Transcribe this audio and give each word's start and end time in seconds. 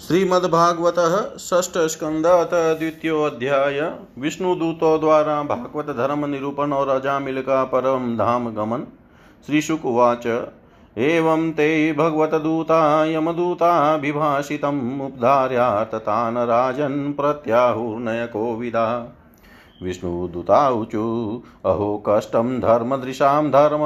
श्रीमद्भागवत 0.00 0.98
षष्ठ 1.40 1.76
स्कंद 1.86 2.26
द्वितीय 2.52 3.10
अध्याय 3.24 3.80
विष्णु 4.18 4.54
दूतों 4.54 4.92
द्वारा 5.00 5.34
भागवत 5.42 5.90
धर्म 5.96 6.24
निरूपण 6.26 6.72
और 6.72 6.88
अजामिल 6.88 7.40
का 7.42 7.62
परम 7.64 8.16
धाम 8.16 8.48
गमन 8.54 8.86
श्रीशुक 9.46 9.84
उवाच 9.86 10.26
एवं 10.98 11.50
ते 11.52 11.68
भगवतदूता 11.92 12.80
यमदूताभिभाषितम् 13.06 14.80
उपधार्या 15.02 15.68
राजन् 15.92 17.12
प्रत्याहुर्नय 17.12 18.28
विदा 18.34 18.86
विष्णुदूताऊचु 19.82 21.42
अहो 21.66 22.04
कष्टं 22.08 22.60
धर्मदृशां 22.60 23.50
धर्म, 23.50 23.80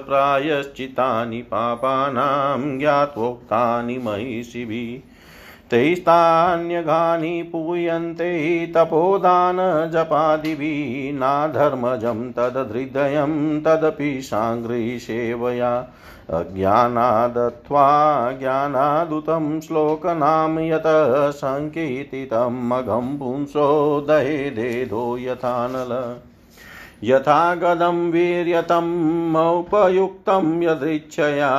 प्रायश्चितानि 0.08 1.42
पापानां 1.42 2.80
ज्ञात्वोक्तानि 2.80 3.98
महिषिभिः। 3.98 5.16
तैस्तान्यघानि 5.72 7.50
पूयन्ते 7.51 8.31
तपोदानजपादिभिः 8.75 9.31
नाधर्मजं 11.19 12.31
तदहृदयं 12.31 13.33
तदपि 13.61 14.22
साङ्घ्रिसेवया 14.22 15.72
अज्ञानादत्वा 16.33 17.85
ज्ञानादुतं 18.39 19.59
श्लोकनाम 19.61 20.59
यत 20.59 20.88
सङ्कीर्तितम् 21.41 22.73
अघं 22.73 23.17
पुंसो 23.17 23.67
दहेदेधो 24.09 25.17
यथानल 25.17 25.91
यथा 25.91 26.37
गदं 27.03 27.97
वीर्यतमौपयुक्तं 28.12 28.63
यदृच्छया 30.63 31.50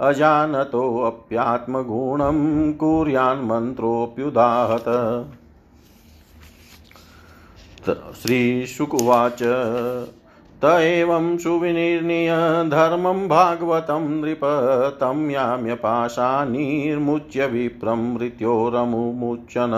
अजानतोऽप्यात्मगुणं 0.00 2.72
कुर्यान्मन्त्रोऽप्युदाहत 2.72 4.88
श्रीशुकुवाच 8.22 9.42
त 10.64 10.70
एवं 10.80 11.36
सुविनिर्णीय 11.38 12.30
धर्मं 12.70 13.26
भागवतं 13.28 14.08
नृप 14.10 14.40
तं 15.00 15.30
याम्यपाशानिर्मुच्य 15.30 17.46
विप्रं 17.46 18.04
मृत्योरमुमुच्यन 18.12 19.74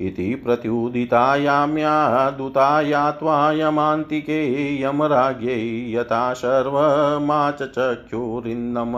इति 0.00 0.34
प्रत्युदितायाम्या 0.44 1.96
दूताया 2.38 3.10
त्वायमान्तिके 3.18 4.38
यमराज्ञै 4.82 5.58
यथा 5.94 6.22
सर्वमाचचख्युरिन्दम 6.34 8.94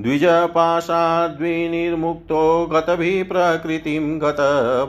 द्विजपाशाद्विनिर्मुक्तो 0.00 2.42
गतभिः 2.72 3.24
प्रकृतिं 3.28 4.04
गत 4.22 4.40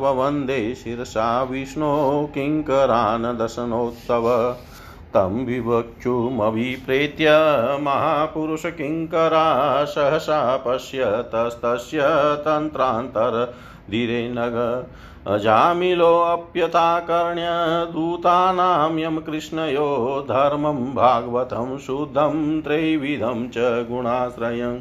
ववन्दे 0.02 0.60
शिरसा 0.76 1.28
विष्णो 1.44 1.92
किङ्करान् 2.36 3.38
दशनोत्सव 3.40 4.28
तं 5.14 5.46
विवक्षुमभिप्रेत्य 5.46 7.30
महापुरुषकिङ्करा 7.82 9.86
सहसा 9.86 10.58
पश्यतस्तस्य 10.58 12.00
तन्त्रान्तरधीरे 12.46 14.30
नग। 14.30 14.86
अजामिलोऽप्यताकर्ण्य 15.28 17.48
दूतानां 17.94 19.00
यमकृष्णयो 19.00 20.26
धर्मं 20.30 20.96
भागवतं 20.96 21.78
शुद्धं 21.78 22.62
त्रैविधं 22.62 23.50
च 23.50 23.86
गुणाश्रयम् 23.90 24.80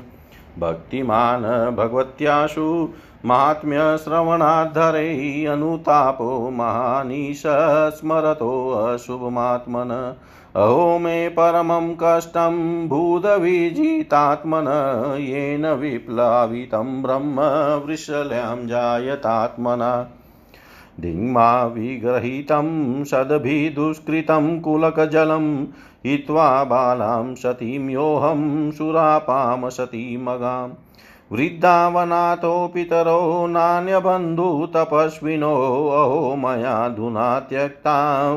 भक्तिमान् 0.58 1.76
भगवत्याशु 1.76 2.88
माहात्म्यश्रवणाद्धरे 3.24 5.44
अनुतापो 5.44 6.50
महानीश 6.50 7.42
स्मरतोऽशुभमात्मन 7.90 10.14
अहो 10.56 10.98
मे 10.98 11.28
परमं 11.28 11.94
कष्टं 12.02 12.88
भूतविजितात्मन, 12.88 14.64
येन 15.20 15.66
विप्लावितं 15.66 17.02
ब्रह्म 17.02 17.40
वृषल्यां 17.86 18.66
जायतात्मना। 18.66 20.08
धिङ्मा 21.00 21.64
विगृहीतं 21.64 23.04
सद्भिदुष्कृतं 23.04 24.60
कुलकजलं, 24.60 25.66
हित्वा 26.06 26.64
बालां 26.64 27.34
सतीं 27.34 27.90
योऽहं 27.90 28.70
सुरापां 28.70 29.70
सतीमगाम्। 29.70 30.72
वृद्धावनातो 31.32 32.70
पितरो 32.74 33.46
नान्यबन्धुतपस्विनो 33.46 35.88
अहो 35.88 36.36
मयाधुना 36.36 37.40
त्यक्ता 37.40 38.32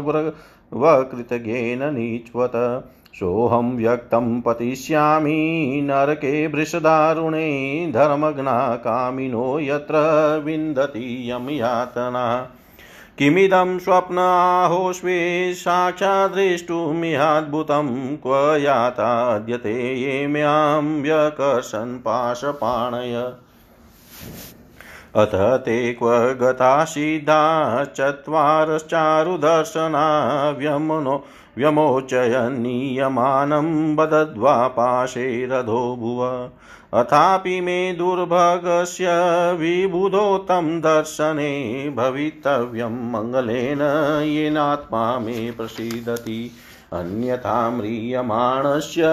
वकृतगेन 0.74 1.80
नीच्वत। 1.83 2.83
सोऽहं 3.19 3.77
व्यक्तं 3.77 4.42
पतिष्यामि, 4.42 5.80
नरके 5.83 6.47
वृषदारुणे 6.47 7.92
धर्मग्ना 7.94 8.75
कामिनो 8.75 9.59
यत्र 9.59 9.95
विन्दति 10.45 11.31
यं 11.31 11.50
यातना 11.50 12.50
किमिदं 13.20 13.80
स्वप्नाहोष्वे 13.80 15.54
साक्षाद्द्रष्टुमिहाद्भुतं 15.54 18.18
क्व 18.18 18.56
याताद्यते 18.56 19.96
ये 19.96 20.28
म्यां 20.28 21.02
व्यकर्षन् 21.02 22.00
पाशपाणय। 22.00 23.34
अथ 25.16 25.36
ते 25.36 25.94
क्व 25.94 26.34
गता 26.34 26.84
सिद्धा 26.84 27.84
चत्वारश्चारुदर्शना 27.84 30.50
व्यमनो 30.50 31.26
व्यमोचयनीयमानं 31.58 33.96
बदद्वा 33.96 34.68
पाशे 34.68 35.46
रथो 35.46 35.96
भुव। 35.96 36.50
अथापि 36.95 37.62
मे 37.62 37.94
दुर्भगस्य 37.94 39.06
विबुधो 39.53 40.38
तं 40.38 40.80
दर्शने 40.80 41.89
भवितव्यं 41.89 43.12
मङ्गलेन 43.12 43.81
येनात्मा 44.25 45.19
मे 45.19 45.51
प्रसीदति। 45.51 46.51
अन्यथा 46.94 47.69
म्रियमाणस्य 47.69 49.03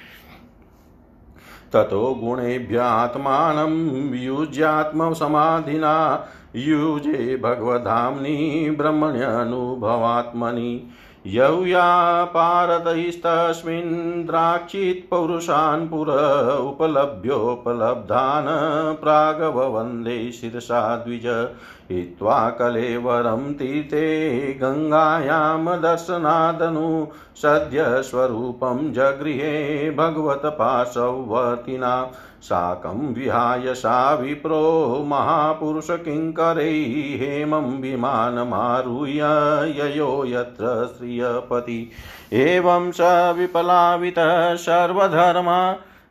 ततो 1.74 2.14
गुणेभ्यात्मानं 2.14 4.14
युज्यात्मसमाधिना 4.14 6.26
युजे 6.54 7.36
भगवधाम्नि 7.36 8.74
ब्रह्मण्यनुभवात्मनि। 8.78 10.90
यव्यापारतैस्तस्मिन् 11.28 14.26
द्राक्षित्पौरुषान् 14.26 15.88
पुर 15.88 16.08
उपलभ्योपलब्धान् 16.58 19.02
प्रागववन्दे 19.02 20.32
शिरसा 20.32 20.96
द्विज। 20.96 21.48
हित्वा 21.90 22.50
कलेवरं 22.50 23.54
तीर्थे 23.54 24.54
गङ्गायां 24.54 25.80
दर्शनादनु। 25.80 27.06
सद्यस्वरूपं 27.36 28.92
जगृहे 28.92 29.90
भगवत्पार्श्ववर्तिना। 29.90 32.12
साकं 32.42 33.14
विहाय 33.14 33.74
सा 33.74 34.14
विप्रो 34.14 34.60
महापुरुषकिङ्करैः 35.08 36.94
हेमं 37.20 37.70
विमानमारुह्य 37.80 39.22
ययो 39.78 40.24
यत्र 40.26 40.86
श्रियपति 40.98 41.80
एवं 42.32 42.90
स 42.92 43.00
विपलावितः 43.36 44.54
सर्वधर्मा 44.56 45.60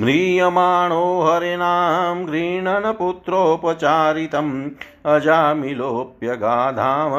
म्रियमाणो 0.00 1.22
हरिणां 1.22 2.28
गृह्णनपुत्रोपचारितम् 2.28 4.70
अजामिलोऽप्यगाधाम 5.06 7.10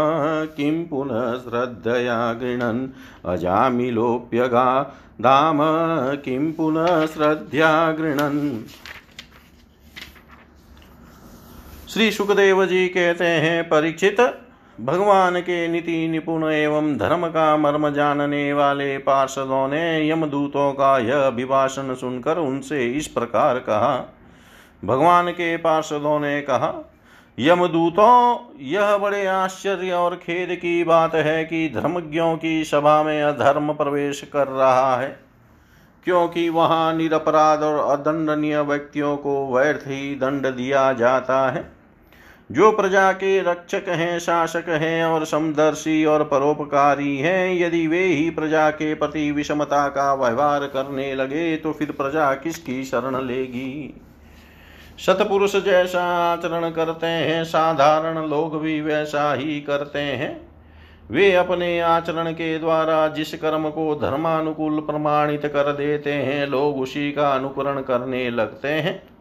किं 0.46 0.86
पुनः 0.86 1.38
श्रद्धया 1.38 2.34
गृह्णन् 2.34 2.88
अजामिलोऽप्यगाधाम 3.26 5.58
किं 6.16 6.52
पुनः 6.52 7.06
श्रद्धया 7.06 7.92
गृह्णन्? 7.92 8.60
श्री 11.90 12.12
सुखदेव 12.12 12.66
जी 12.66 12.88
कहते 12.88 13.26
हैं, 13.26 13.70
परीक्षित 13.70 14.45
भगवान 14.80 15.40
के 15.40 15.68
नीति 15.68 16.08
निपुण 16.08 16.44
एवं 16.46 16.96
धर्म 16.98 17.28
का 17.28 17.56
मर्म 17.58 17.90
जानने 17.90 18.52
वाले 18.54 18.98
पार्षदों 18.98 19.68
ने 19.68 20.10
यमदूतों 20.10 20.72
का 20.74 20.98
यह 20.98 21.18
अभिभाषण 21.18 21.94
सुनकर 21.94 22.38
उनसे 22.38 22.86
इस 22.88 23.08
प्रकार 23.08 23.60
कहा। 23.60 23.96
भगवान 24.84 25.32
के 25.32 25.56
पार्षदों 25.58 26.20
ने 26.20 26.42
कहा 26.42 26.74
यमदूतों 27.38 28.38
यह 28.64 28.98
बड़े 28.98 29.26
आश्चर्य 29.26 29.92
और 29.92 30.16
खेद 30.16 30.56
की 30.56 30.84
बात 30.84 31.16
है 31.16 31.44
कि 31.46 31.68
धर्मज्ञों 31.76 32.36
की 32.38 32.64
सभा 32.64 33.02
में 33.04 33.22
अधर्म 33.24 33.74
प्रवेश 33.74 34.22
कर 34.34 34.48
रहा 34.48 34.96
है, 34.98 35.08
क्योंकि 36.06 36.48
वहाँ 36.50 36.94
निरपराध 36.94 37.64
और 37.64 37.80
अदंडनीय 37.92 38.60
व्यक्तियों 38.62 39.16
को 39.18 39.56
व्यर्थ 39.56 39.88
ही 39.88 40.16
दंड 40.16 40.48
दिया 40.48 40.92
जाता 40.94 41.50
है। 41.52 41.75
जो 42.50 42.72
प्रजा 42.72 43.12
के 43.12 43.40
रक्षक 43.42 43.86
हैं, 43.88 44.20
शासक 44.20 44.66
हैं 44.70 45.06
और 45.06 45.26
समदर्शी 45.26 46.06
और 46.06 46.24
परोपकारी 46.24 47.18
हैं, 47.18 47.56
यदि 47.56 47.88
वे 47.88 48.04
ही 48.04 48.30
प्रजा 48.30 48.70
के 48.70 48.94
प्रति 48.94 49.32
विषमता 49.32 49.88
का 49.88 50.14
व्यवहार 50.14 50.66
करने 50.66 51.16
लगे 51.16 51.56
तो 51.56 51.72
फिर 51.72 51.92
प्रजा 51.92 52.34
किसकी 52.34 52.84
शरण 52.84 53.26
लेगी? 53.26 54.02
सतपुरुष 55.00 55.56
जैसा 55.56 56.04
आचरण 56.34 56.70
करते 56.70 57.08
हैं, 57.08 57.44
साधारण 57.44 58.28
लोग 58.28 58.62
भी 58.62 58.82
वैसा 58.82 59.34
ही 59.34 59.60
करते 59.62 60.00
हैं। 60.00 60.50
वे 61.12 61.32
अपने 61.32 61.80
आचरण 61.80 62.32
के 62.32 62.58
द्वारा 62.60 63.08
जिस 63.08 63.34
कर्म 63.34 63.70
को 63.70 63.96
धर्मानुकूल 63.96 64.80
प्रमाणित 64.80 65.46
कर 65.46 65.72
देते 65.72 66.14
हैं, 66.14 66.48
लोग 66.48 66.80
उसी 66.82 67.12
का 67.12 67.30
अनुकरण 67.30 67.82
करने 67.82 68.30
लगते 68.30 68.68
हैं। 68.68 69.15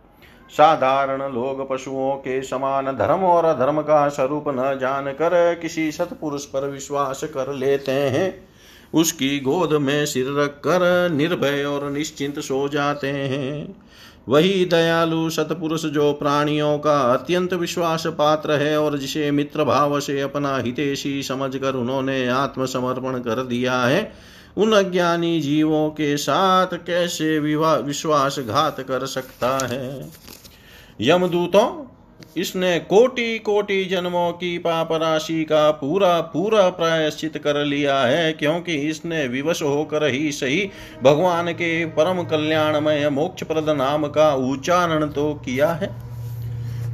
साधारण 0.55 1.23
लोग 1.35 1.69
पशुओं 1.71 2.15
के 2.17 2.43
समान 2.43 2.87
धर्म 2.87 3.21
और 3.21 3.45
अधर्म 3.45 3.81
का 3.81 4.09
स्वरूप 4.09 4.45
न 4.49 4.79
जानकर 4.81 5.55
किसी 5.55 5.91
सतपुरुष 5.93 6.45
पर 6.45 6.69
विश्वास 6.71 7.25
कर 7.25 7.53
लेते 7.53 7.93
हैं। 7.93 8.49
उसकी 8.95 9.39
गोद 9.41 9.73
में 9.73 10.05
सिर 10.07 10.27
रख 10.39 10.51
कर 10.59 11.09
निर्भय 11.11 11.65
और 11.65 11.91
निश्चिंत 11.91 12.39
सो 12.39 12.69
जाते 12.69 13.09
हैं। 13.09 13.75
वही 14.29 14.65
दयालु 14.65 15.31
सतपुरुष 15.31 15.85
जो 15.87 16.13
प्राणियों 16.13 16.79
का 16.79 16.99
अत्यंत 17.13 17.55
विश्वास 17.55 18.07
पात्र 18.07 18.53
है 18.53 18.79
और 18.81 18.99
जिसे 18.99 19.31
मित्र 19.31 19.65
भाव 19.65 19.99
से 20.01 20.21
अपना 20.21 20.57
हितेशी 20.57 21.23
समझकर 21.23 21.75
उन्होंने 21.75 22.27
आत्मसमर्पण 22.29 23.19
कर 23.19 23.43
दिया 23.43 23.81
है, 23.81 24.13
उन 24.57 24.73
अज्ञानी 24.73 25.41
जीवों 25.41 25.89
के 25.91 26.17
साथ 26.17 26.77
कैसे 26.87 27.39
विश्वासघात 27.39 28.81
कर 28.81 29.07
सकता 29.07 29.59
है? 29.67 30.24
यमदूतों, 30.99 31.69
इसने 32.37 32.79
कोटि 32.81 33.39
कोटि 33.39 33.85
जन्मों 33.85 34.31
की 34.33 34.57
पाप 34.59 34.93
राशि 34.93 35.43
का 35.45 35.71
पूरा 35.71 36.21
पूरा 36.33 36.69
प्रायश्चित 36.69 37.39
कर 37.39 37.65
लिया 37.65 37.99
है, 37.99 38.33
क्योंकि 38.33 38.75
इसने 38.89 39.27
विवश 39.29 39.63
होकर 39.63 40.07
ही 40.07 40.31
सही 40.33 40.71
भगवान 41.03 41.53
के 41.53 41.85
परम 41.87 42.23
कल्याणमय 42.23 43.09
मोक्ष 43.11 43.43
प्रद 43.43 43.71
नाम 43.71 44.07
का 44.09 44.33
उच्चारण 44.35 45.07
तो 45.09 45.33
किया 45.45 45.73
है। 45.73 45.91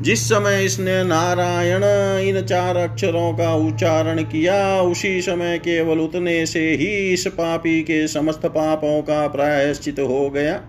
जिस 0.03 0.29
समय 0.29 0.65
इसने 0.65 1.03
नारायण, 1.05 1.85
इन 2.29 2.41
चार 2.43 2.77
अक्षरों 2.77 3.33
का 3.35 3.55
उच्चारण 3.55 4.23
किया, 4.23 4.81
उसी 4.83 5.21
समय 5.23 5.59
केवल 5.59 5.99
उतने 5.99 6.45
से 6.47 6.69
ही 6.71 6.93
इस 7.13 7.27
पापी 7.29 7.81
के 7.83 8.07
समस्त 8.09 8.47
पापों 8.47 9.01
का 9.03 9.27
प्रायश्चित 9.29 10.01
हो 10.01 10.29
गया। 10.31 10.61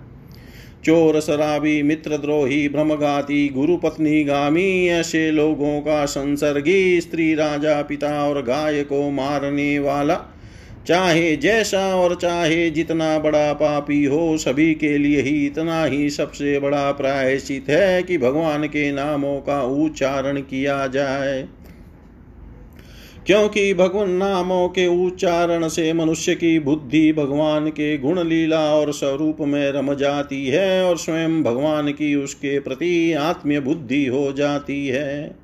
चोर 0.85 1.19
शराबी 1.19 1.83
मित्रद्रोही, 1.83 2.69
भ्रमघाती 2.69 3.50
गुरु 3.50 3.77
पत्नी 3.77 4.23
गामी, 4.23 4.88
ऐसे 4.88 5.31
लोगों 5.31 5.81
का 5.81 6.05
संसर्गी, 6.05 7.01
स्त्री 7.01 7.35
राजा, 7.35 7.81
पिता 7.81 8.29
और 8.29 8.41
गाय 8.41 8.83
को 8.83 9.09
मारने 9.09 9.79
वाला। 9.79 10.21
चाहे 10.88 11.35
जैसा 11.35 11.95
और 11.95 12.15
चाहे 12.15 12.69
जितना 12.69 13.19
बड़ा 13.19 13.53
पापी 13.53 14.05
हो, 14.05 14.38
सभी 14.38 14.73
के 14.73 14.97
लिए 14.97 15.21
ही 15.21 15.45
इतना 15.45 15.85
ही 15.85 16.09
सबसे 16.09 16.59
बड़ा 16.59 16.91
प्रायश्चित 16.91 17.65
है 17.69 18.03
कि 18.03 18.17
भगवान 18.17 18.63
के 18.63 18.91
नामों 18.91 19.39
का 19.39 19.63
उच्चारण 19.63 20.38
किया 20.38 20.88
जाए। 20.88 21.47
क्योंकि 23.27 23.73
भगवान 23.73 24.09
नामों 24.09 24.69
के 24.69 25.05
उच्चारण 25.05 25.67
से 25.67 25.93
मनुष्य 25.93 26.35
की 26.35 26.59
बुद्धि 26.59 27.13
भगवान 27.13 27.69
के 27.69 27.97
गुण 27.97 28.23
लीला 28.23 28.75
और 28.75 28.93
स्वरूप 28.93 29.37
में 29.41 29.71
रम 29.71 29.93
जाती 29.93 30.47
है 30.47 30.85
और 30.85 30.97
स्वयं 30.97 31.43
भगवान 31.43 31.91
की 31.91 32.15
उसके 32.15 32.59
प्रति 32.59 33.13
आत्मीय 33.13 33.59
बुद्धि 33.59 34.05
हो 34.05 34.31
जाती 34.31 34.87
है। 34.87 35.40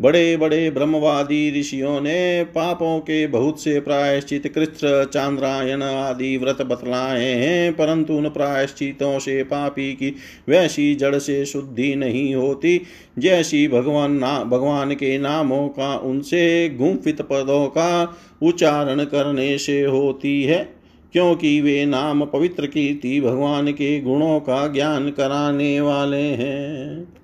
बड़े 0.00 0.36
बड़े 0.36 0.70
ब्रह्मवादी 0.70 1.60
ऋषियों 1.60 2.00
ने 2.00 2.44
पापों 2.44 2.98
के 3.00 3.26
बहुत 3.26 3.60
से 3.62 3.80
प्रायश्चित 3.80 4.46
कृत्र 4.54 5.04
चांद्रायन 5.04 5.82
आदि 5.82 6.36
व्रत 6.36 6.62
बतलाए 6.62 7.24
हैं, 7.24 7.72
परंतु 7.72 8.14
उन 8.14 8.28
प्रायश्चितों 8.28 9.18
से 9.18 9.42
पापी 9.42 9.92
की 9.92 10.14
वैसी 10.48 10.94
जड़ 10.94 11.18
से 11.18 11.44
शुद्धि 11.44 11.94
नहीं 11.94 12.34
होती, 12.34 12.80
जैसी 13.18 13.68
भगवान 13.68 14.12
ना, 14.12 14.44
भगवान 14.44 14.94
के 14.94 15.18
नामों 15.18 15.68
का 15.68 15.96
उनसे 15.96 16.68
गुम्फित 16.68 17.22
पदों 17.22 17.66
का 17.66 18.16
उच्चारण 18.42 19.04
करने 19.04 19.58
से 19.58 19.82
होती 19.82 20.42
है, 20.42 20.68
क्योंकि 21.12 21.60
वे 21.60 21.84
नाम 21.86 22.24
पवित्र 22.24 22.66
कीर्ति 22.66 23.20
भगवान 23.20 23.72
के 23.72 24.00
गुणों 24.00 24.40
का 24.40 24.66
ज्ञान 24.66 25.10
कराने 25.10 25.80
वाले 25.80 26.22
हैं। 26.22 27.21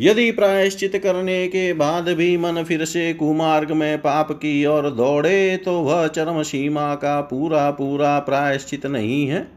यदि 0.00 0.30
प्रायश्चित 0.30 0.96
करने 0.96 1.48
के 1.48 1.72
बाद 1.72 2.08
भी 2.08 2.36
मन 2.36 2.64
फिर 2.64 2.84
से 2.84 3.14
कुमार्ग 3.14 3.72
में 3.72 3.98
पाप 3.98 4.32
की 4.32 4.66
ओर 4.66 4.90
दौड़े 4.90 5.56
तो 5.56 5.80
वह 5.80 6.06
चरम 6.06 6.42
सीमा 6.42 6.94
का 6.94 7.20
पूरा 7.20 7.70
पूरा 7.70 8.18
प्रायश्चित 8.18 8.86
नहीं 8.86 9.26
है। 9.26 9.48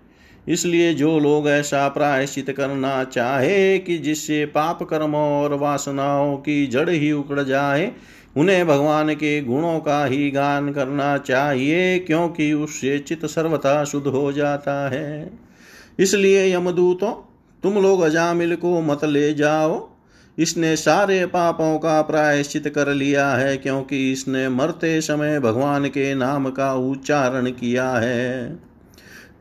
इसलिए 0.47 0.93
जो 0.93 1.19
लोग 1.19 1.49
ऐसा 1.49 1.87
प्रायश्चित 1.87 2.49
करना 2.51 3.03
चाहे 3.03 3.77
कि 3.77 3.97
जिससे 3.97 4.45
पाप 4.45 4.83
कर्मों 4.83 5.41
और 5.41 5.53
वासनाओं 5.53 6.37
की 6.37 6.67
जड़ 6.67 6.89
ही 6.89 7.11
उकड़ 7.11 7.41
जाए, 7.41 7.91
उन्हें 8.37 8.67
भगवान 8.67 9.13
के 9.13 9.41
गुणों 9.41 9.79
का 9.79 10.05
ही 10.05 10.31
गान 10.31 10.71
करना 10.73 11.17
चाहिए, 11.17 11.99
क्योंकि 11.99 12.53
उससे 12.53 12.99
चित्त 12.99 13.25
सर्वथा 13.25 13.83
शुद्ध 13.83 14.07
हो 14.07 14.31
जाता 14.31 14.89
है। 14.89 15.31
इसलिए 15.99 16.55
यमदूतों, 16.55 17.11
तुम 17.63 17.73
लोग 17.73 18.01
अजामिल 18.01 18.55
को 18.55 18.81
मत 18.81 19.05
ले 19.05 19.33
जाओ। 19.33 19.88
इसने 20.39 20.75
सारे 20.75 21.25
पापों 21.25 21.77
का 21.79 22.01
प्रायश्चित 22.01 22.67
कर 22.67 22.87
लिया 22.87 23.29
है, 23.29 23.57
क्योंकि 23.57 24.11
इसने 24.11 24.47
मरते 24.49 24.99
समय 25.01 25.39
भगवान 25.39 25.87
के 25.87 26.13
नाम 26.15 26.49
का 26.49 26.73
उच्चारण 26.73 27.49
किया 27.51 27.89
है। 27.91 28.57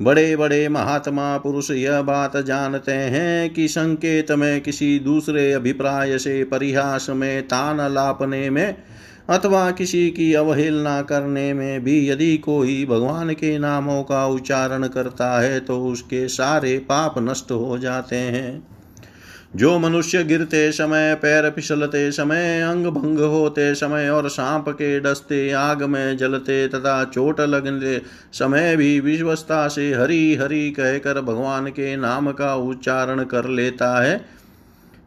बड़े 0.02 0.36
बड़े 0.36 0.68
महात्मा 0.68 1.36
पुरुष 1.38 1.70
यह 1.70 2.02
बात 2.02 2.36
जानते 2.36 2.92
हैं 2.92 3.50
कि 3.50 3.68
संकेत 3.68 4.30
में 4.32 4.60
किसी 4.60 4.98
दूसरे 4.98 5.52
अभिप्राय 5.52 6.18
से 6.18 6.44
परिहास 6.44 7.06
में 7.10 7.42
तान 7.42 7.80
लापने 7.94 8.50
में 8.50 8.76
अथवा 9.30 9.70
किसी 9.70 10.10
की 10.10 10.32
अवहेलना 10.34 11.00
करने 11.02 11.52
में 11.54 11.84
भी 11.84 12.08
यदि 12.10 12.36
कोई 12.36 12.84
भगवान 12.86 13.32
के 13.32 13.58
नामों 13.58 14.02
का 14.02 14.26
उच्चारण 14.26 14.86
करता 14.86 15.40
है 15.40 15.60
तो 15.60 15.80
उसके 15.84 16.28
सारे 16.28 16.78
पाप 16.78 17.14
नष्ट 17.18 17.50
हो 17.50 17.78
जाते 17.78 18.16
हैं। 18.16 18.77
जो 19.56 19.78
मनुष्य 19.78 20.24
गिरते 20.24 20.72
समय, 20.72 21.14
पैर 21.14 21.50
फिसलते 21.50 22.12
समय, 22.12 22.60
अंग 22.60 22.86
भंग 22.86 23.18
होते 23.18 23.74
समय 23.74 24.10
और 24.10 24.28
सांप 24.28 24.68
के 24.68 25.00
डसते 25.00 25.52
आग 25.52 25.82
में 25.82 26.16
जलते 26.16 26.68
तथा 26.68 27.04
चोट 27.04 27.40
लगने 27.40 28.00
समय 28.32 28.76
भी 28.76 29.00
विश्वस्ता 29.00 29.68
से 29.68 29.94
हरी 29.94 30.34
हरी 30.34 30.70
कहकर 30.70 31.20
भगवान 31.20 31.66
के 31.66 31.96
नाम 31.96 32.32
का 32.32 32.54
उच्चारण 32.54 33.24
कर 33.24 33.44
लेता 33.44 34.02
है। 34.02 34.24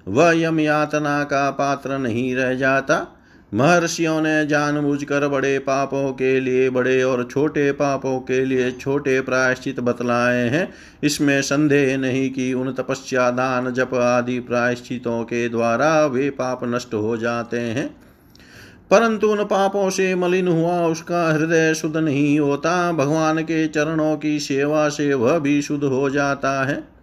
वह 0.07 0.31
यम 0.41 0.59
यातना 0.59 1.23
का 1.23 1.51
पात्र 1.51 1.97
नहीं 1.97 2.35
रह 2.35 2.53
जाता। 2.53 3.20
महर्षियों 3.53 4.21
ने 4.21 4.45
जानबूझकर 4.45 5.27
बड़े 5.27 5.59
पापों 5.59 6.13
के 6.13 6.39
लिए, 6.39 6.69
बड़े 6.69 7.03
और 7.03 7.27
छोटे 7.31 7.71
पापों 7.71 8.19
के 8.19 8.45
लिए 8.45 8.71
छोटे 8.71 9.21
प्रायश्चित 9.21 9.79
बतलाए 9.79 10.49
हैं। 10.49 10.73
इसमें 11.03 11.41
संदेह 11.41 11.97
नहीं 11.97 12.29
कि 12.29 12.53
उन 12.53 12.73
तपस्या, 12.73 13.31
दान, 13.31 13.73
जप 13.73 13.93
आदि 13.93 14.39
प्रायश्चितों 14.39 15.23
के 15.23 15.49
द्वारा 15.49 16.05
वे 16.05 16.29
पाप 16.29 16.59
नष्ट 16.63 16.93
हो 16.93 17.17
जाते 17.17 17.59
हैं। 17.59 17.95
परंतु 18.91 19.27
उन 19.27 19.43
पापों 19.43 19.89
से 19.89 20.15
मलिन 20.15 20.47
हुआ 20.47 20.87
उसका 20.87 21.33
हृदय 21.33 21.73
शुद्ध 21.73 21.97
नहीं 21.97 22.39
होता। 22.39 22.91
भगवान 22.91 23.43
के 23.43 23.67
चरणों 23.67 24.17
की 24.17 24.39
सेवा 24.39 24.89
से 24.89 25.13
वह 25.13 25.39
भी 25.39 25.61
शुद्ध 25.61 25.83
हो 25.83 26.09
जाता 26.09 26.63
है। 26.63 27.00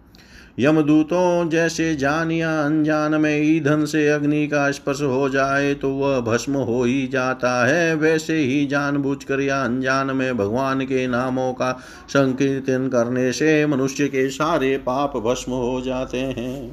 यमदूतों 0.59 1.49
जैसे 1.49 1.95
जान 1.95 2.31
या 2.31 2.49
अनजान 2.61 3.15
में 3.15 3.37
ईंधन 3.37 3.85
से 3.85 4.07
अग्नि 4.09 4.47
का 4.47 4.69
स्पर्श 4.71 5.01
हो 5.01 5.29
जाए 5.29 5.73
तो 5.73 5.89
वह 5.89 6.19
भस्म 6.21 6.53
हो 6.53 6.83
ही 6.83 7.07
जाता 7.07 7.51
है। 7.67 7.95
वैसे 7.95 8.37
ही 8.37 8.65
जानबूझकर 8.65 9.41
या 9.41 9.61
अनजान 9.63 10.11
में 10.11 10.37
भगवान 10.37 10.81
के 10.81 11.07
नामों 11.07 11.51
का 11.53 11.71
संकीर्तन 12.09 12.87
करने 12.87 13.31
से 13.31 13.65
मनुष्य 13.65 14.07
के 14.07 14.29
सारे 14.29 14.75
पाप 14.77 15.17
भस्म 15.17 15.51
हो 15.51 15.81
जाते 15.81 16.17
हैं। 16.17 16.71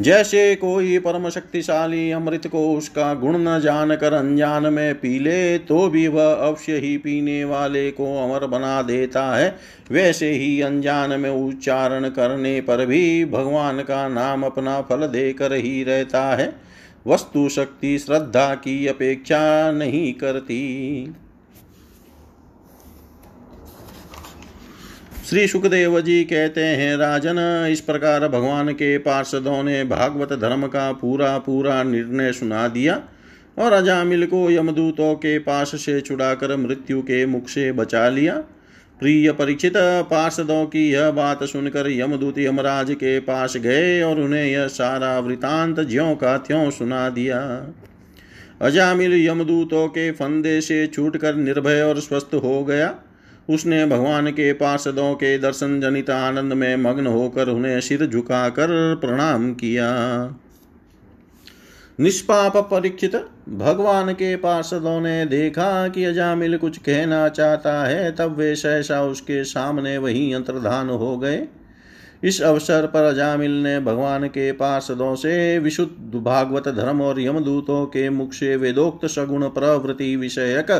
जैसे 0.00 0.54
कोई 0.56 0.98
परम 0.98 1.28
शक्तिशाली 1.28 2.10
अमृत 2.10 2.46
को 2.46 2.74
उसका 2.74 3.14
गुण 3.14 3.38
न 3.38 3.60
जान 3.60 3.94
कर 3.96 4.12
अनजान 4.12 4.66
में 4.72 4.94
पी 4.94 5.18
ले 5.18 5.58
तो 5.58 5.88
भी 5.88 6.06
वह 6.08 6.32
अवश्य 6.32 6.76
ही 6.76 6.96
पीने 6.96 7.44
वाले 7.44 7.90
को 7.90 8.04
अमर 8.24 8.46
बना 8.46 8.82
देता 8.82 9.24
है। 9.36 9.56
वैसे 9.90 10.30
ही 10.30 10.60
अनजान 10.60 11.20
में 11.20 11.30
उच्चारण 11.30 12.08
करने 12.08 12.60
पर 12.60 12.86
भी 12.86 13.24
भगवान 13.24 13.80
का 13.80 14.08
नाम 14.08 14.42
अपना 14.42 14.80
फल 14.80 15.06
देकर 15.06 15.52
ही 15.52 15.82
रहता 15.82 16.24
है। 16.36 16.52
वस्तु 17.06 17.48
शक्ति 17.48 17.98
श्रद्धा 17.98 18.54
की 18.54 18.86
अपेक्षा 18.86 19.70
नहीं 19.72 20.12
करती। 20.14 20.62
श्री 25.26 25.46
सुखदेव 25.46 26.00
जी 26.00 26.22
कहते 26.24 26.60
हैं, 26.60 26.96
राजन, 26.96 27.38
इस 27.72 27.80
प्रकार 27.80 28.26
भगवान 28.28 28.72
के 28.72 28.96
पार्षदों 28.98 29.62
ने 29.62 29.82
भागवत 29.84 30.32
धर्म 30.32 30.66
का 30.66 30.90
पूरा 30.92 31.38
पूरा 31.38 31.82
निर्णय 31.82 32.32
सुना 32.32 32.66
दिया 32.68 33.00
और 33.58 33.72
अजामिल 33.72 34.26
को 34.26 34.50
यमदूतों 34.50 35.14
के 35.14 35.38
पास 35.38 35.72
से 35.76 36.00
छुड़ाकर 36.00 36.56
मृत्यु 36.56 37.00
के 37.00 37.24
मुख 37.26 37.48
से 37.48 37.72
बचा 37.72 38.08
लिया। 38.08 38.34
प्रिय 39.00 39.32
परीक्षित, 39.32 39.72
पार्षदों 39.76 40.64
की 40.66 40.88
यह 40.90 41.10
बात 41.10 41.42
सुनकर 41.44 41.90
यमदूत 41.90 42.38
यमराज 42.38 42.90
के 42.90 43.18
पास 43.20 43.56
गए 43.56 44.00
और 44.02 44.20
उन्हें 44.20 44.44
यह 44.44 44.66
सारा 44.66 45.18
वृतांत 45.18 45.80
ज्यों 45.80 46.14
का 46.16 46.36
त्यों 46.38 46.70
सुना 46.70 47.08
दिया। 47.08 47.40
अजामिल 48.62 49.26
यमदूतों 49.26 49.86
के 49.88 50.10
फंदे 50.12 50.60
से 50.60 50.86
छूटकर 50.86 51.34
निर्भय 51.34 51.82
और 51.82 52.00
स्वस्थ 52.00 52.34
हो 52.34 52.64
गया। 52.64 52.94
उसने 53.48 53.86
भगवान 53.86 54.30
के 54.30 54.52
पार्षदों 54.52 55.14
के 55.14 55.38
दर्शन 55.38 55.80
जनित 55.80 56.10
आनंद 56.10 56.52
में 56.52 56.76
मग्न 56.76 57.06
होकर 57.06 57.48
उन्हें 57.48 57.80
सिर 57.80 58.06
झुकाकर 58.06 58.94
प्रणाम 58.94 59.52
किया। 59.54 59.90
निष्पाप 62.00 62.56
परीक्षित 62.56 63.16
भगवान 63.48 64.12
के 64.12 64.36
पार्षदों 64.36 65.00
ने 65.00 65.26
देखा 65.26 65.88
कि 65.88 66.04
अजामिल 66.04 66.56
कुछ 66.56 66.78
कहना 66.78 67.28
चाहता 67.28 67.84
है, 67.86 68.12
तब 68.12 68.36
वे 68.36 68.54
सहसा 68.54 69.02
उसके 69.02 69.44
सामने 69.44 69.98
वही 69.98 70.32
अंतर्धान 70.32 70.88
हो 70.88 71.18
गए। 71.18 71.46
इस 72.24 72.42
अवसर 72.42 72.86
पर 72.86 73.02
अजामिल 73.02 73.50
ने 73.50 73.80
भगवान 73.80 74.26
के 74.28 74.52
पार्षदों 74.52 75.14
से 75.14 75.58
विशुद्ध 75.58 76.20
भागवत 76.20 76.68
धर्म 76.68 77.02
और 77.02 77.20
यमदूतों 77.20 77.86
के 77.86 78.10
मुख 78.10 78.32
से 78.32 78.56
वेदोक्त 78.56 79.06
सगुण 79.06 79.48
प्रवृत्ति 79.48 80.16
विषयक 80.16 80.70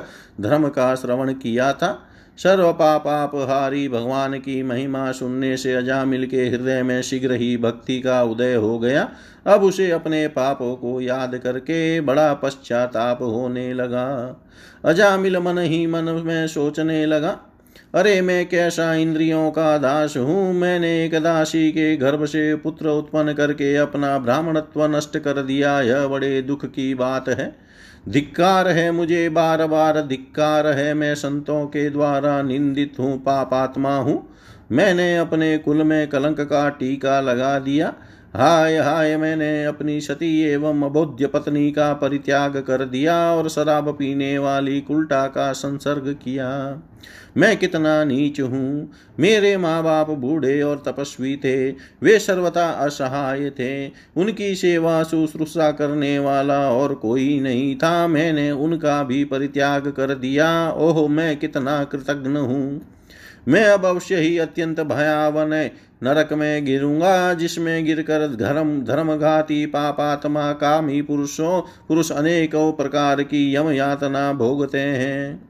धर्म 0.40 0.68
का 0.68 0.94
श्रवण 0.94 1.32
किया 1.32 1.72
था। 1.72 2.08
सर्व 2.38 2.72
पापापहारी 2.72 3.88
भगवान 3.88 4.38
की 4.38 4.62
महिमा 4.62 5.12
सुनने 5.12 5.56
से 5.56 5.74
अजामिल 5.74 6.26
के 6.26 6.48
हृदय 6.48 6.82
में 6.82 7.02
शीघ्र 7.02 7.32
ही 7.32 7.56
भक्ति 7.56 8.00
का 8.00 8.22
उदय 8.22 8.54
हो 8.54 8.78
गया। 8.78 9.08
अब 9.46 9.62
उसे 9.62 9.90
अपने 9.90 10.28
पापों 10.28 10.76
को 10.76 11.00
याद 11.00 11.40
करके 11.44 12.00
बड़ा 12.00 12.34
पश्चाताप 12.34 13.22
होने 13.22 13.74
लगा। 13.74 14.36
अजामिल 14.84 15.38
मन 15.38 15.58
ही 15.58 15.86
मन 15.86 16.02
में 16.02 16.46
सोचने 16.46 17.06
लगा, 17.06 17.40
अरे, 17.94 18.20
मैं 18.20 18.48
कैसा 18.48 18.94
इंद्रियों 18.94 19.50
का 19.50 19.78
दास 19.78 20.16
हूँ? 20.16 20.54
मैंने 20.54 21.04
एक 21.04 21.14
दासी 21.14 21.70
के 21.70 21.96
गर्भ 21.96 22.24
से 22.24 22.54
पुत्र 22.54 22.88
उत्पन्न 22.88 23.32
करके 23.32 23.76
अपना 23.76 24.18
ब्राह्मणत्व 24.18 24.96
नष्ट 24.96 25.18
कर 25.18 25.42
दिया। 25.42 25.80
यह 25.80 26.06
बड़े 26.06 26.42
दुख 26.42 26.66
की 26.66 26.94
बात 26.94 27.28
है। 27.28 27.65
धिक्कार 28.08 28.68
है 28.68 28.90
मुझे 28.90 29.28
बार 29.28 29.66
बार 29.66 30.00
धिक्कार 30.00 30.66
है 30.66 30.94
मैं 30.94 31.14
संतों 31.14 31.66
के 31.66 31.90
द्वारा 31.90 32.42
निंदित 32.42 32.94
हूँ, 32.98 33.18
पापात्मा 33.18 33.96
हूँ। 33.96 34.28
मैंने 34.72 35.16
अपने 35.16 35.58
कुल 35.58 35.82
में 35.82 36.08
कलंक 36.08 36.40
का 36.40 36.68
टीका 36.68 37.20
लगा 37.20 37.58
दिया। 37.58 37.94
हाय 38.38 38.76
हाय 38.78 39.16
मैंने 39.16 39.64
अपनी 39.64 40.00
सती 40.00 40.40
एवं 40.40 40.82
अबोध्य 40.82 41.26
पत्नी 41.26 41.70
का 41.70 41.92
परित्याग 41.92 42.56
कर 42.56 42.84
दिया 42.84 43.32
और 43.32 43.48
शराब 43.48 43.88
पीने 43.88 44.38
वाली 44.38 44.80
कुल्टा 44.80 45.26
का 45.26 45.52
संसर्ग 45.52 46.16
किया। 46.24 46.78
मैं 47.36 47.56
कितना 47.56 48.04
नीच 48.04 48.40
हूँ। 48.40 48.92
मेरे 49.20 49.56
माँ 49.56 49.82
बाप 49.82 50.10
बूढ़े 50.10 50.62
और 50.62 50.82
तपस्वी 50.86 51.36
थे। 51.36 51.70
वे 52.02 52.18
सर्वथा 52.18 52.70
असहाय 52.70 53.50
थे। 53.50 53.88
उनकी 54.16 54.54
सेवा 54.54 55.02
शुश्रूषा 55.02 55.70
करने 55.72 56.18
वाला 56.18 56.70
और 56.70 56.94
कोई 56.94 57.40
नहीं 57.40 57.76
था। 57.76 58.06
मैंने 58.06 58.50
उनका 58.50 59.02
भी 59.02 59.24
परित्याग 59.24 59.88
कर 59.88 60.14
दिया। 60.14 60.70
ओह, 60.70 61.08
मैं 61.08 61.36
कितना 61.36 61.84
कृतज्ञ 61.84 62.30
हूँ। 62.30 62.95
मैं 63.48 63.64
अब 63.64 63.86
अवश्य 63.86 64.16
ही 64.16 64.38
अत्यंत 64.38 64.80
भयावन 64.80 65.70
नरक 66.02 66.32
में 66.32 66.64
गिरूँगा, 66.64 67.34
जिसमें 67.34 67.84
गिरकर 67.84 68.36
धर्म, 68.36 68.82
धर्मघाती, 68.82 69.66
पापात्मा, 69.66 70.52
कामी 70.52 71.02
पुरुषों, 71.02 71.60
पुरुष 71.88 72.12
अनेकों 72.12 72.72
प्रकार 72.72 73.22
की 73.22 73.56
यम 73.56 73.70
यातना 73.70 74.32
भोगते 74.32 74.78
हैं। 74.78 75.48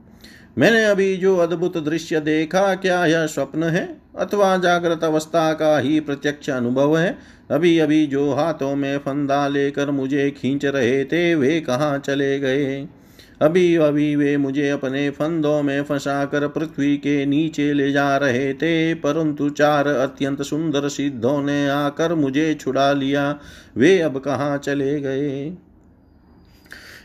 मैंने 0.57 0.85
अभी 0.85 1.17
जो 1.17 1.37
अद्भुत 1.37 1.77
दृश्य 1.77 2.19
देखा, 2.19 2.75
क्या 2.75 3.05
यह 3.05 3.25
स्वप्न 3.25 3.63
है? 3.63 4.01
अथवा 4.19 4.57
जागृत 4.57 5.03
अवस्था 5.03 5.53
का 5.53 5.79
ही 5.79 5.99
प्रत्यक्ष 5.99 6.49
अनुभव 6.49 6.97
है? 6.97 7.17
अभी 7.51 7.79
अभी 7.79 8.07
जो 8.07 8.33
हाथों 8.33 8.75
में 8.75 8.97
फंदा 8.97 9.47
लेकर 9.47 9.91
मुझे 9.91 10.31
खींच 10.31 10.65
रहे 10.65 11.05
थे, 11.05 11.35
वे 11.35 11.59
कहाँ 11.61 11.99
चले 11.99 12.39
गए? 12.39 12.87
अभी 13.41 13.75
अभी 13.75 14.15
वे 14.15 14.37
मुझे 14.37 14.69
अपने 14.69 15.09
फंदों 15.09 15.63
में 15.63 15.83
फंसाकर 15.83 16.47
पृथ्वी 16.47 16.97
के 16.97 17.25
नीचे 17.25 17.73
ले 17.73 17.91
जा 17.91 18.17
रहे 18.17 18.53
थे, 18.53 18.93
परंतु 18.93 19.49
चार 19.49 19.87
अत्यंत 19.87 20.41
सुंदर 20.41 20.87
सिद्धों 20.89 21.41
ने 21.41 21.69
आकर 21.69 22.13
मुझे 22.15 22.53
छुड़ा 22.53 22.91
लिया। 22.93 23.39
वे 23.77 23.99
अब 23.99 24.19
कहाँ 24.19 24.57
चले 24.57 24.99
गए? 24.99 25.53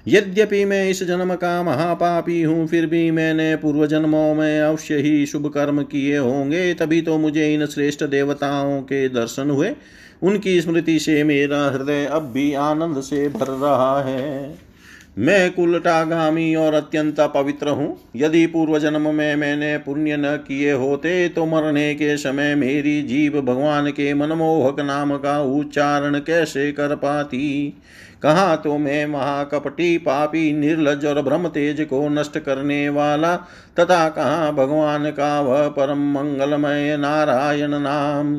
यद्यपि 0.09 0.65
मैं 0.65 0.91
इस 0.91 1.03
जन्म 1.03 1.35
का 1.35 1.63
महापापी 1.63 2.43
हूँ, 2.43 2.67
फिर 2.67 2.87
भी 2.87 3.11
मैंने 3.11 3.55
पूर्व 3.57 3.87
जन्मों 3.87 4.35
में 4.35 4.61
अवश्य 4.61 4.97
ही 4.97 5.27
शुभ 5.27 5.47
कर्म 5.47 5.83
किए 5.83 6.17
होंगे, 6.19 6.75
तभी 6.75 7.03
तो 7.03 7.19
मुझे 7.19 7.55
इन 7.55 7.67
श्रेष्ठ 7.67 8.05
देवताओं 8.05 8.83
के 8.83 9.09
दर्शन 9.09 9.51
हुए। 9.51 9.75
उनकी 10.23 10.61
स्मृति 10.61 10.99
से 10.99 11.23
मेरा 11.25 11.65
हृदय 11.71 12.05
अब 12.07 12.23
भी 12.23 12.53
आनंद 12.55 13.01
से 13.01 13.29
भर 13.29 13.47
रहा 13.47 14.03
है। 14.03 14.72
मैं 15.17 15.51
कुलटागामी 15.53 16.55
और 16.55 16.75
अत्यंत 16.75 17.21
पवित्र 17.35 17.69
हूँ। 17.69 17.97
यदि 18.17 18.47
पूर्व 18.47 18.79
जन्म 18.79 19.15
में 19.15 19.37
मैंने 19.37 19.77
पुण्य 19.79 20.17
न 20.17 20.37
किए 20.37 20.73
होते 20.73 21.29
तो 21.29 21.45
मरने 21.47 21.95
के 21.95 22.17
समय 22.17 22.55
मेरी 22.55 23.03
जीव 23.03 23.41
भगवान 23.41 23.91
के 23.91 24.15
मनमोहक 24.15 24.81
नाम 24.81 25.17
का 25.17 25.41
उच्चारण 25.43 26.19
कैसे 26.19 26.71
कर 26.73 26.95
पाती? 26.97 27.75
कहाँ 28.23 28.57
तो 28.57 28.79
मैं 28.79 29.07
महाकपटी 29.07 29.99
पापी, 29.99 30.53
निर्लज 30.53 31.05
और 31.07 31.23
ब्रह्म 31.23 31.49
तेज 31.49 31.81
को 31.81 32.09
नष्ट 32.09 32.39
करने 32.39 32.89
वाला, 32.89 33.37
तथा 33.81 34.09
कहाँ 34.09 34.53
भगवान 34.55 35.11
का 35.11 35.41
वह 35.41 35.69
परम 35.69 36.11
मंगलमय 36.13 36.97
नारायण 36.97 37.71
नाम? 37.71 38.35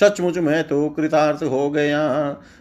सचमुच 0.00 0.38
मैं 0.38 0.64
तो 0.64 0.88
कृतार्थ 0.88 1.42
हो 1.42 1.70
गया। 1.70 2.06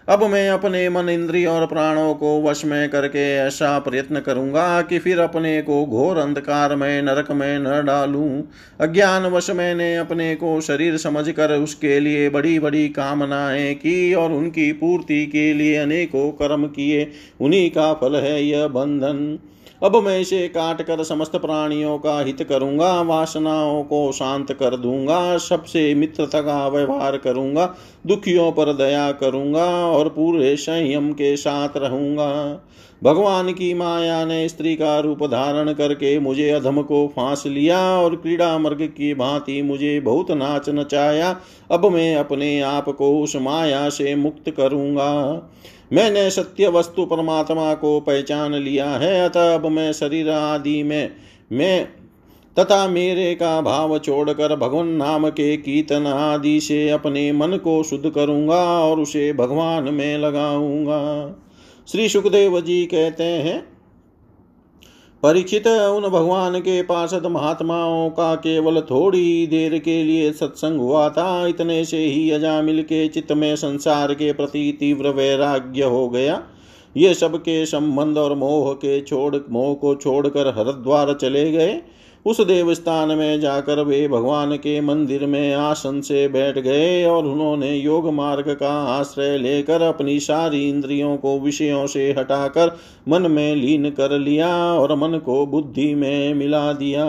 अब 0.09 0.23
मैं 0.23 0.49
अपने 0.49 0.89
मन 0.89 1.09
इंद्रिय 1.09 1.47
और 1.47 1.65
प्राणों 1.67 2.13
को 2.13 2.41
वश 2.43 2.65
में 2.65 2.89
करके 2.89 3.35
ऐसा 3.35 3.79
प्रयत्न 3.79 4.19
करूँगा 4.19 4.81
कि 4.81 4.99
फिर 4.99 5.19
अपने 5.19 5.61
को 5.61 5.85
घोर 5.85 6.17
अंधकार 6.17 6.75
में, 6.75 7.01
नरक 7.01 7.31
में 7.31 7.59
न 7.59 7.85
डालूं। 7.85 8.41
अज्ञान 8.79 9.25
वश 9.25 9.49
मैंने 9.49 9.95
अपने 9.95 10.35
को 10.35 10.61
शरीर 10.61 10.97
समझकर 10.97 11.51
उसके 11.51 11.99
लिए 11.99 12.29
बड़ी 12.29 12.59
बड़ी 12.59 12.89
कामनाएँ 12.89 13.73
की 13.73 14.13
और 14.13 14.31
उनकी 14.31 14.71
पूर्ति 14.71 15.25
के 15.25 15.53
लिए 15.53 15.75
अनेकों 15.75 16.31
कर्म 16.31 16.65
किए। 16.65 17.11
उन्हीं 17.41 17.69
का 17.69 17.93
फल 17.93 18.15
है 18.15 18.43
यह 18.43 18.67
बंधन। 18.67 19.39
अब 19.83 19.95
मैं 19.95 20.19
इसे 20.19 20.47
काट 20.47 20.81
कर 20.81 21.03
समस्त 21.03 21.35
प्राणियों 21.35 21.97
का 21.97 22.19
हित 22.19 22.43
करूँगा, 22.43 23.01
वासनाओं 23.01 23.83
को 23.83 24.11
शांत 24.11 24.51
कर 24.51 24.77
दूँगा, 24.77 25.37
सबसे 25.37 25.93
मित्रता 25.95 26.41
का 26.41 26.67
व्यवहार 26.67 27.17
करूँगा, 27.17 27.75
दुखियों 28.07 28.51
पर 28.51 28.73
दया 28.73 29.11
करूँगा 29.11 29.65
और 29.87 30.09
पूरे 30.09 30.55
संयम 30.55 31.11
के 31.11 31.35
साथ 31.37 31.77
रहूँगा। 31.77 32.61
भगवान 33.03 33.51
की 33.53 33.73
माया 33.73 34.25
ने 34.25 34.47
स्त्री 34.49 34.75
का 34.75 34.99
रूप 34.99 35.23
धारण 35.23 35.73
करके 35.73 36.19
मुझे 36.19 36.49
अधम 36.49 36.81
को 36.81 37.07
फांस 37.07 37.43
लिया 37.45 37.79
और 37.79 38.15
क्रीड़ा 38.15 38.57
मर्ग 38.57 38.81
की 38.81 39.13
भांति 39.13 39.61
मुझे 39.61 39.99
बहुत 39.99 40.31
नाच 40.31 40.69
नचाया। 40.69 41.35
अब 41.71 41.85
मैं 41.85 42.15
अपने 42.15 42.59
आप 42.61 42.89
को 42.89 43.19
उस 43.19 43.35
माया 43.35 43.89
से 43.89 44.15
मुक्त 44.15 44.49
करूँगा। 44.49 45.51
मैंने 45.93 46.29
सत्य 46.29 46.67
वस्तु 46.67 47.05
परमात्मा 47.05 47.73
को 47.73 47.99
पहचान 47.99 48.53
लिया 48.53 48.89
है, 48.89 49.25
अतः 49.25 49.53
अब 49.55 49.65
मैं 49.65 49.93
शरीर 49.93 50.29
आदि 50.29 50.83
में, 50.83 51.11
मैं 51.51 51.87
तथा 52.57 52.87
मेरे 52.87 53.35
का 53.35 53.61
भाव 53.61 53.97
छोड़कर 53.99 54.55
भगवान 54.55 54.87
नाम 54.87 55.29
के 55.29 55.57
कीर्तन 55.57 56.07
आदि 56.07 56.59
से 56.59 56.89
अपने 56.89 57.31
मन 57.31 57.57
को 57.57 57.83
शुद्ध 57.83 58.09
करूँगा 58.09 58.63
और 58.79 58.99
उसे 58.99 59.33
भगवान 59.33 59.93
में 59.93 60.17
लगाऊँगा। 60.17 61.01
श्री 61.91 62.09
सुखदेव 62.09 62.61
जी 62.61 62.85
कहते 62.85 63.23
हैं 63.23 63.74
परीक्षित 65.25 65.67
उन 65.67 66.03
भगवान 66.03 66.59
के 66.59 66.81
पार्षद 66.81 67.25
महात्माओं 67.25 68.09
का 68.09 68.35
केवल 68.35 68.79
थोड़ी 68.81 69.47
देर 69.47 69.77
के 69.79 70.03
लिए 70.03 70.31
सत्संग 70.31 70.79
हुआ 70.79 71.07
था। 71.09 71.47
इतने 71.47 71.85
से 71.85 71.97
ही 71.97 72.29
अजामिल 72.31 72.81
के 72.83 73.07
चित्त 73.07 73.31
में 73.31 73.55
संसार 73.55 74.13
के 74.13 74.31
प्रति 74.33 74.77
तीव्र 74.79 75.09
वैराग्य 75.09 75.83
हो 75.83 76.07
गया। 76.09 76.41
ये 76.95 77.13
सबके 77.13 77.65
संबंध 77.65 78.17
और 78.17 78.35
मोह 78.35 78.73
के 78.73 79.01
छोड़, 79.01 79.35
मोह 79.49 79.73
को 79.75 79.95
छोड़कर 79.95 80.47
हरिद्वार 80.57 81.13
चले 81.13 81.51
गए। 81.51 81.73
उस 82.25 82.41
देवस्थान 82.41 83.17
में 83.17 83.39
जाकर 83.39 83.83
वे 83.83 84.07
भगवान 84.07 84.55
के 84.55 84.81
मंदिर 84.81 85.25
में 85.25 85.53
आसन 85.53 86.01
से 86.01 86.27
बैठ 86.27 86.57
गए 86.57 87.05
और 87.05 87.25
उन्होंने 87.25 87.75
योग 87.75 88.13
मार्ग 88.13 88.49
का 88.53 88.71
आश्रय 88.83 89.37
लेकर 89.37 89.81
अपनी 89.81 90.19
सारी 90.19 90.69
इंद्रियों 90.69 91.17
को 91.17 91.39
विषयों 91.39 91.87
से 91.87 92.11
हटाकर 92.11 92.77
मन 93.09 93.31
में 93.31 93.55
लीन 93.55 93.89
कर 93.89 94.19
लिया 94.19 94.55
और 94.73 94.95
मन 94.95 95.17
को 95.17 95.45
बुद्धि 95.45 95.95
में 95.95 96.33
मिला 96.33 96.73
दिया। 96.73 97.05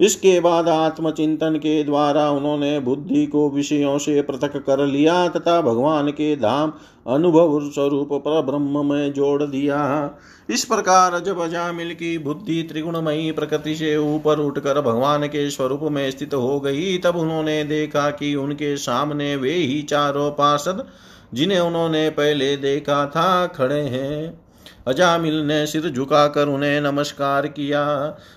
इसके 0.00 0.40
बाद 0.40 0.68
आत्मचिंतन 0.68 1.56
के 1.56 1.84
द्वारा 1.84 2.30
उन्होंने 2.30 2.80
बुद्धि 2.80 3.26
को 3.26 3.50
विषयों 3.50 3.98
से 3.98 4.22
पृथक 4.22 4.56
कर 4.56 4.86
लिया 4.86 5.28
तथा 5.28 5.60
भगवान 5.60 6.10
के 6.10 6.36
धाम 6.36 6.72
अनुभव 7.06 7.70
स्वरूप 7.70 8.08
पर 8.12 8.42
ब्रह्म 8.42 8.92
में 8.92 9.12
जोड़ 9.12 9.42
दिया। 9.42 10.10
इस 10.50 10.64
प्रकार 10.64 11.20
जब 11.20 11.40
अजामिल 11.40 11.94
की 11.94 12.18
बुद्धि 12.18 12.62
त्रिगुणमयी 12.62 13.32
प्रकृति 13.32 13.74
से 13.74 13.96
ऊपर 13.96 14.38
उठकर 14.38 14.80
भगवान 14.80 15.26
के 15.26 15.50
स्वरूप 15.50 15.80
में 15.82 16.10
स्थित 16.10 16.34
हो 16.34 16.60
गई, 16.60 16.98
तब 16.98 17.16
उन्होंने 17.16 17.64
देखा 17.64 18.10
कि 18.10 18.34
उनके 18.34 18.76
सामने 18.76 19.36
वे 19.36 19.52
ही 19.52 19.82
चारों 19.82 20.30
पार्षद, 20.30 20.84
जिन्हें 21.34 21.60
उन्होंने 21.60 22.10
पहले 22.10 22.56
देखा 22.56 23.06
था, 23.06 23.46
खड़े 23.46 23.80
हैं। 23.80 24.47
अजामिल 24.88 25.34
ने 25.34 25.66
सिर 25.66 25.88
झुकाकर 25.90 26.48
उन्हें 26.48 26.80
नमस्कार 26.80 27.46
किया। 27.46 27.82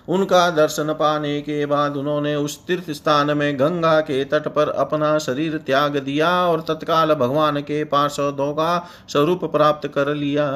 उनका 0.08 0.50
दर्शन 0.52 0.94
पाने 0.94 1.40
के 1.42 1.66
बाद 1.66 1.98
उन्होंने 1.98 2.36
उस 2.36 2.58
तीर्थ 2.68 2.92
स्थान 2.92 3.38
में 3.38 3.60
गंगा 3.60 4.00
के 4.02 4.24
तट 4.26 4.48
पर 4.48 4.70
अपना 4.70 5.18
शरीर 5.20 5.58
त्याग 5.58 5.98
दिया 5.98 6.30
और 6.48 6.62
तत्काल 6.62 7.14
भगवान 7.14 7.62
के 7.62 7.84
पार्षदों 7.84 8.52
का 8.54 8.88
स्वरूप 9.10 9.46
प्राप्त 9.46 9.88
कर 9.88 10.14
लिया। 10.16 10.50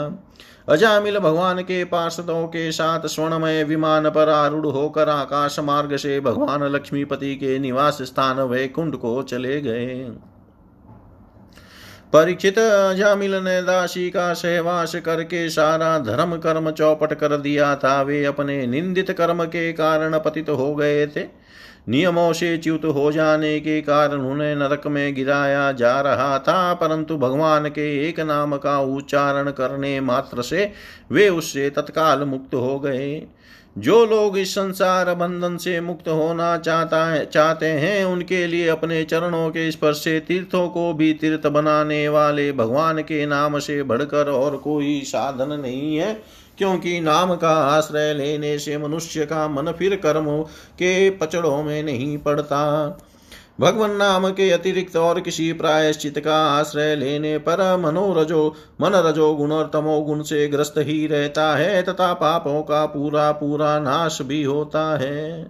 अजामिल 0.70 1.20
भगवान 1.20 1.62
के 1.62 1.84
पार्षदों 1.86 2.46
के 2.48 2.72
साथ 2.72 3.08
स्वर्णमय 3.08 3.64
विमान 3.64 4.10
पर 4.10 4.30
आरूढ़ 4.30 4.66
होकर 4.66 5.10
आकाश 5.10 5.60
मार्ग 5.60 5.96
से 5.96 6.20
भगवान 6.20 6.64
लक्ष्मीपति 6.66 7.36
के 7.36 7.58
निवास 7.60 8.02
स्थान 8.02 8.40
वैकुंठ 8.42 8.96
को 8.96 9.22
चले 9.24 9.62
गए। 9.62 10.12
परीक्षित 12.16 12.58
अजामिल 12.60 13.34
ने 13.36 13.62
दासी 13.62 14.10
का 14.10 14.34
सहवास 14.34 14.96
करके 14.96 15.50
सारा 15.50 15.98
धर्म 16.00 16.36
कर्म 16.36 16.70
चौपट 16.72 17.14
कर 17.14 17.36
दिया 17.38 17.76
था। 17.76 18.02
वे 18.02 18.24
अपने 18.26 18.66
निंदित 18.68 19.12
कर्म 19.12 19.44
के 19.46 19.72
कारण 19.74 20.18
पतित 20.20 20.50
हो 20.50 20.74
गए 20.76 21.06
थे। 21.08 21.24
नियमों 21.90 22.32
से 22.34 22.58
च्युत 22.58 22.86
हो 22.86 23.12
जाने 23.12 23.60
के 23.60 23.80
कारण 23.82 24.22
उन्हें 24.22 24.56
नरक 24.56 24.88
में 24.88 25.14
गिराया 25.16 25.72
जा 25.74 26.00
रहा 26.02 26.38
था, 26.40 26.74
परंतु 26.74 27.18
भगवान 27.18 27.70
के 27.70 28.10
एक 28.10 28.20
नाम 28.20 28.58
का 28.58 28.80
उच्चारण 28.80 29.52
करने 29.52 30.00
मात्र 30.02 30.42
से 30.42 30.72
वे 31.12 31.30
उससे 31.30 31.70
तत्काल 31.70 32.24
मुक्त 32.24 32.56
हो 32.56 32.80
गए। 32.80 33.16
जो 33.76 34.06
लोग 34.06 34.38
इस 34.38 34.54
संसार 34.56 35.14
बंधन 35.16 35.58
से 35.58 35.80
मुक्त 35.82 36.08
होना 36.08 36.58
चाहता 36.58 37.06
है, 37.06 37.26
चाहते 37.26 37.66
हैं, 37.66 38.06
उनके 38.06 38.46
लिए 38.48 38.68
अपने 38.68 39.04
चरणों 39.04 39.50
के 39.50 39.72
स्पर्श 39.72 39.98
से 39.98 40.20
तीर्थों 40.20 40.68
को 40.70 40.94
भी 40.94 41.14
तीर्थ 41.14 41.48
बनाने 41.48 42.08
वाले 42.10 42.52
भगवान 42.52 43.02
के 43.02 43.26
नाम 43.26 43.60
से 43.60 43.84
बढ़कर 43.84 44.30
और 44.30 44.58
कोई 44.58 45.02
साधन 45.02 45.60
नहीं 45.60 45.96
है, 45.98 46.14
क्योंकि 46.58 47.00
नाम 47.00 47.36
का 47.36 47.54
आश्रय 47.68 48.14
लेने 48.14 48.58
से 48.60 48.78
मनुष्य 48.78 49.26
का 49.26 49.48
मन 49.48 49.72
फिर 49.72 49.96
कर्म 49.96 50.42
के 50.74 51.10
पचड़ों 51.10 51.64
में 51.64 51.84
नहीं 51.84 52.18
पड़ता। 52.18 52.88
भगवान 53.60 53.92
नाम 53.92 54.30
के 54.30 54.50
अतिरिक्त 54.52 54.96
और 54.96 55.20
किसी 55.20 55.54
प्रायश्चित 55.54 56.20
का 56.20 56.38
आश्रय 56.46 56.96
लेने 56.96 57.38
पर 57.38 57.78
मनोरजो 57.78 58.56
मन 58.82 58.90
रजो 58.90 59.34
गुण 59.34 59.52
और 59.52 59.70
तमो 59.74 60.02
गुण 60.02 60.22
से 60.22 60.48
ग्रस्त 60.48 60.74
ही 60.78 61.08
रहता 61.08 61.56
है, 61.56 61.84
तथा 61.84 62.14
पापों 62.14 62.62
का 62.62 62.86
पूरा 62.86 63.32
पूरा 63.32 63.80
नाश 63.80 64.22
भी 64.22 64.44
होता 64.44 64.98
है। 64.98 65.44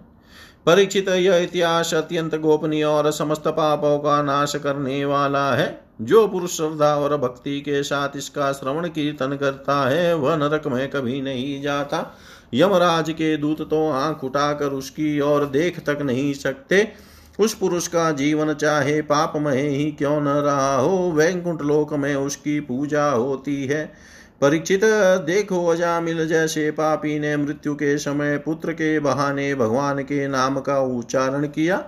परीक्षित 0.66 1.08
यह 1.08 1.36
इतिहास 1.36 1.94
अत्यंत 1.94 2.34
गोपनीय 2.34 2.84
और 2.84 3.10
समस्त 3.10 3.48
पापों 3.48 3.98
का 3.98 4.22
नाश 4.22 4.56
करने 4.56 5.04
वाला 5.04 5.54
है। 5.54 5.80
जो 6.02 6.28
पुरुष 6.28 6.56
श्रद्धा 6.56 6.94
और 6.96 7.16
भक्ति 7.16 7.60
के 7.60 7.82
साथ 7.82 8.16
इसका 8.16 8.52
श्रवण 8.52 8.88
कीर्तन 8.88 9.36
करता 9.36 9.88
है, 9.88 10.14
वह 10.14 10.36
नरक 10.36 10.66
में 10.66 10.90
कभी 10.90 11.20
नहीं 11.20 11.62
जाता। 11.62 12.16
यमराज 12.54 13.10
के 13.10 13.36
दूत 13.36 13.70
तो 13.70 13.90
आँख 13.90 14.24
उठाकर 14.24 14.66
उसकी 14.66 15.20
ओर 15.20 15.46
देख 15.46 15.80
तक 15.80 15.98
नहीं 16.02 16.34
सकते। 16.34 16.92
उस 17.38 17.54
पुरुष 17.54 17.86
का 17.86 18.10
जीवन 18.10 18.52
चाहे 18.54 19.00
पापमय 19.02 19.60
ही 19.60 19.90
क्यों 19.92 20.20
न 20.20 20.28
रहा 20.28 20.76
हो, 20.76 21.12
वैकुंठ 21.12 21.62
लोक 21.62 21.94
में 21.94 22.14
उसकी 22.14 22.60
पूजा 22.60 23.08
होती 23.08 23.66
है। 23.66 23.92
परीक्षित, 24.40 24.80
देखो 25.26 25.66
अजामिल, 25.66 26.26
जैसे 26.28 26.70
पापी 26.70 27.18
ने 27.18 27.36
मृत्यु 27.36 27.74
के 27.74 27.98
समय 27.98 28.38
पुत्र 28.38 28.72
के 28.72 28.98
बहाने 29.00 29.54
भगवान 29.54 30.02
के 30.02 30.28
नाम 30.28 30.60
का 30.60 30.80
उच्चारण 30.80 31.46
किया, 31.46 31.84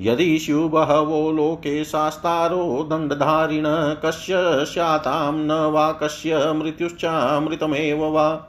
यदि 0.00 0.38
स्युबहवो 0.38 1.32
लोके 1.32 1.84
शास्तारो 1.84 2.88
दण्डधारिण, 2.90 3.64
कस्य 3.66 4.64
स्यातां 4.64 5.32
न 5.32 5.52
वा 5.52 5.92
कस्य 5.92 6.52
मृत्युश्चामृतमेव 6.52 8.04
वा? 8.04 8.46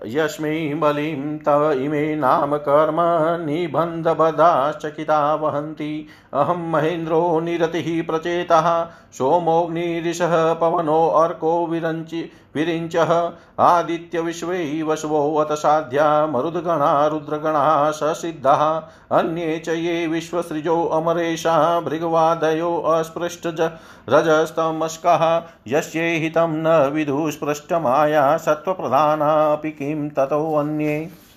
यस्मै 0.06 0.74
बलिं 0.74 1.38
तव 1.38 1.70
इमे 1.72 2.16
नाम 2.16 2.56
कर्म 2.56 3.00
निबन्धबधाश्चकिता 3.44 5.34
वहन्ति 5.34 6.06
अहं 6.34 6.70
महेन्द्रो 6.70 7.40
निरतिः 7.40 8.06
प्रचेतः, 8.06 8.84
सोमोऽग्निरिषः, 9.12 10.54
पवनो 10.54 11.08
अर्को 11.08 11.66
विरञ्चि 11.66 12.32
विरिञ्चः, 12.54 13.30
आदित्यविश्वै 13.58 14.82
वशवोऽत 14.82 15.52
साध्या, 15.52 16.26
मरुद्गणा, 16.26 17.06
रुद्रगणा 17.06 17.90
ससिद्धः 17.90 18.82
अन्ये 19.18 19.58
च 19.58 19.68
ये 19.68 20.06
विश्वसृजो 20.06 20.84
अमरेशा, 20.84 21.80
भृगवादयो 21.80 22.76
अस्पृष्टज 22.76 23.70
रजस्तमस्कः। 24.08 25.42
यस्यै 25.68 26.16
हितं 26.16 26.48
न 26.48 26.90
विदुस्पृष्टमाया 26.92 28.36
सत्त्वप्रधानापि 28.36 29.70
किं 29.70 30.08
ततोऽन्ये। 30.08 31.29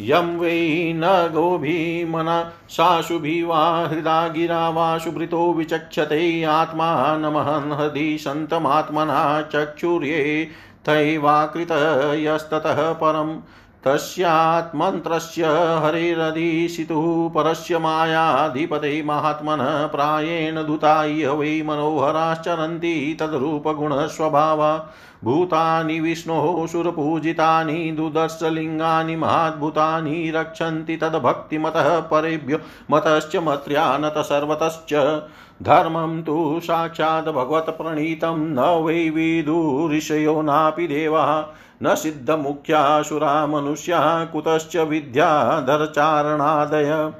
यं 0.00 0.38
वै 0.38 0.92
न 0.96 1.30
गोभीमना 1.32 2.52
साशुभिवा 2.68 3.88
हृदा 3.92 4.28
गिरा 4.28 4.68
वा 4.68 4.98
शुभृतो 4.98 5.52
विचक्षते 5.52 6.44
आत्मानमहन् 6.44 7.72
हृदि 7.72 8.18
सन्तमात्मना 8.18 9.42
चक्षुर्ये 9.42 10.48
तैवाकृतयस्ततः 10.86 12.92
परम् 12.92 13.40
तस्यात्मन्त्रस्य 13.84 15.44
हरेरधीशितुः 15.84 17.28
परस्य 17.28 17.78
मायाधिपते 17.78 19.02
महात्मनः 19.02 19.86
प्रायेण 19.86 20.66
दूताय 20.66 21.26
वै 21.26 21.62
मनोहराश्चरन्ति 21.62 23.16
तद्रूपगुणस्वभावा। 23.20 24.94
भूतानि 25.24 26.00
विष्णोः 26.00 26.66
सुरपूजितानि, 26.66 27.90
दुदर्शलिङ्गानि 27.90 29.16
महाद्भुतानि 29.16 30.32
रक्षन्ति 30.36 30.96
तद्भक्तिमतः 30.96 32.00
परेभ्यो 32.00 32.58
मतश्च 32.90 33.36
मत्र्यानत 33.36 34.14
सर्वतश्च। 34.18 35.22
धर्मं 35.62 36.22
तु 36.22 36.60
साक्षात् 36.64 37.28
भगवत्प्रणीतं 37.28 38.36
न 38.36 38.58
वै 38.58 39.10
विदुऋषयो 39.10 40.42
नापि 40.42 40.86
देवः। 40.86 41.44
न 41.82 41.94
सिद्धमुख्यासुरा 41.94 43.46
मनुष्या 43.46 44.24
कुतश्च 44.24 44.76
विद्याधरचारणादय। 44.76 47.12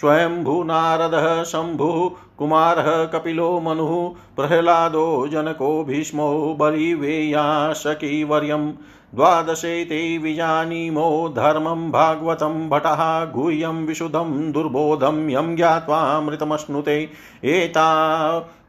स्वयंभूनारदः 0.00 1.42
शंभु 1.42 2.16
कुमारः 2.38 3.04
कपिलो 3.04 3.60
मनु 3.60 4.14
प्रहलादो 4.36 5.28
जनको 5.28 5.84
भीष्मो 5.84 6.56
बलिवेयाशकीवर्यम्। 6.60 8.72
द्वादशेते 9.14 10.18
विजानीमो 10.18 11.28
धर्मं 11.36 11.90
भागवतं 11.90 12.68
भटः 12.68 13.24
गुह्यं 13.24 13.86
विशुद्धं 13.86 14.52
दुर्बोधं 14.52 15.28
यं 15.30 15.56
ज्ञात्वामृतमश्नुते 15.56 17.10
एता 17.44 17.88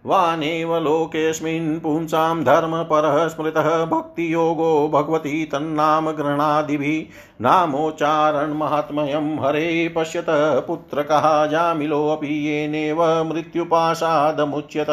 वानेव 0.05 0.77
लोकेऽस्मिन् 0.77 1.79
पुंसां 1.79 2.43
धर्मपरः 2.43 3.27
स्मृतः 3.27 3.85
भक्तियोगो 3.85 4.87
भगवती 4.93 5.45
तन्नाम 5.45 6.09
नामोच्चारणमाहात्म्यं 7.41 9.27
हरे 9.45 9.93
पश्यत 9.95 10.25
पुत्रकः 10.67 11.45
जामिलोऽपि 11.45 12.33
येनेव 12.47 13.03
मृत्युपाशादमुच्यत। 13.23 14.89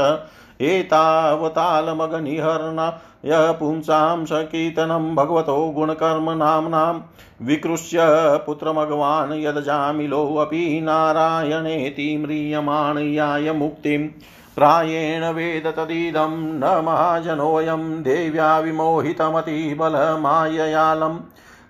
एतावतालमगनिहरणाय 0.60 3.52
पुंसां 3.52 4.24
सकीर्तनं 4.24 5.14
भगवतो 5.14 5.70
गुणकर्मनाम्नां 5.70 7.00
विकृष्य 7.46 7.98
पुत्रमगवान् 8.46 9.32
यदजामिलोऽपि 9.32 10.80
नारायणेति 10.82 12.16
म्रियमाण 12.16 12.98
याय 12.98 13.52
मुक्तिम् 13.52 14.08
प्रायेण 14.56 15.24
वेद 15.24 15.66
तदिदं 15.66 16.30
न 16.30 16.84
महाजनोऽयं, 16.84 18.02
देव्या 18.02 18.58
विमोहितमतिबलमाययालं 18.58 21.18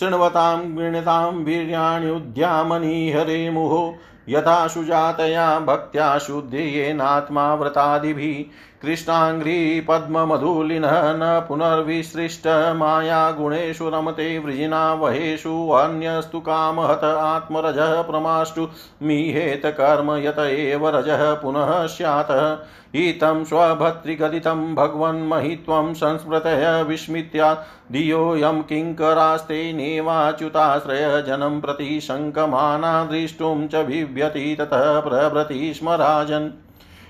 शृण्वतां 0.00 0.76
गृणतां 0.76 1.32
वीर्याण्युद्यामनि 1.32 3.12
हरे 3.12 3.50
मुहो। 3.50 3.94
यथा 4.28 4.66
सुजातया 4.66 5.58
भक्त्या 5.60 6.18
शुद्धियेनात्मा 6.18 7.54
व्रतादिभिः 7.54 8.73
कृष्णाङ्घ्रिपद्ममधुलिनः 8.82 11.16
न 11.16 11.44
पुनर्विसृष्टमायागुणेषु 11.48 13.88
रमते 13.88 14.38
वृजिना 14.38 14.94
वहेषु 14.94 15.70
अन्यस्तु 15.70 16.40
कामहत 16.40 17.04
आत्मरजः 17.04 18.02
प्रमाष्टु 18.02 18.68
मीहेत 19.02 19.66
कर्म 19.66 20.16
यत 20.16 20.38
एव 20.38 20.88
रजः 20.88 21.34
पुनः 21.34 21.86
स्यात्। 21.86 22.66
हितं 22.96 23.44
स्वभर्तृगदितं 23.44 24.74
भगवन्महित्वं 24.74 25.94
संस्मृतय 25.94 26.84
विस्मृत्या 26.88 27.64
धियोऽयं 27.92 28.62
किङ्करास्ते 28.62 29.72
नेवाच्युताश्रयजनं 29.72 31.60
प्रति 31.60 32.00
शङ्कमाना 32.00 33.04
द्रष्टुं 33.04 33.68
च 33.68 33.86
बिभ्यति 33.86 34.56
ततः 34.58 35.00
प्रभृति 35.00 35.74
स्म 35.74 35.88
राजन् 36.02 36.50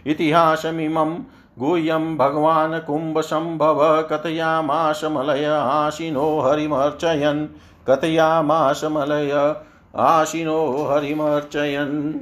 इतिहासमिमं 0.06 1.16
गुह्यं 1.58 2.16
भगवान् 2.16 2.80
कुम्भसम्भव 2.80 4.02
कथयामाश 4.02 5.04
मलय 5.04 5.44
आशिनो 5.44 6.40
हरिमर्चयन्। 6.40 7.46
कथयामाश 7.90 8.84
मलय 8.84 9.54
आशिनो 9.96 10.88
हरिमर्चयन्। 10.90 12.14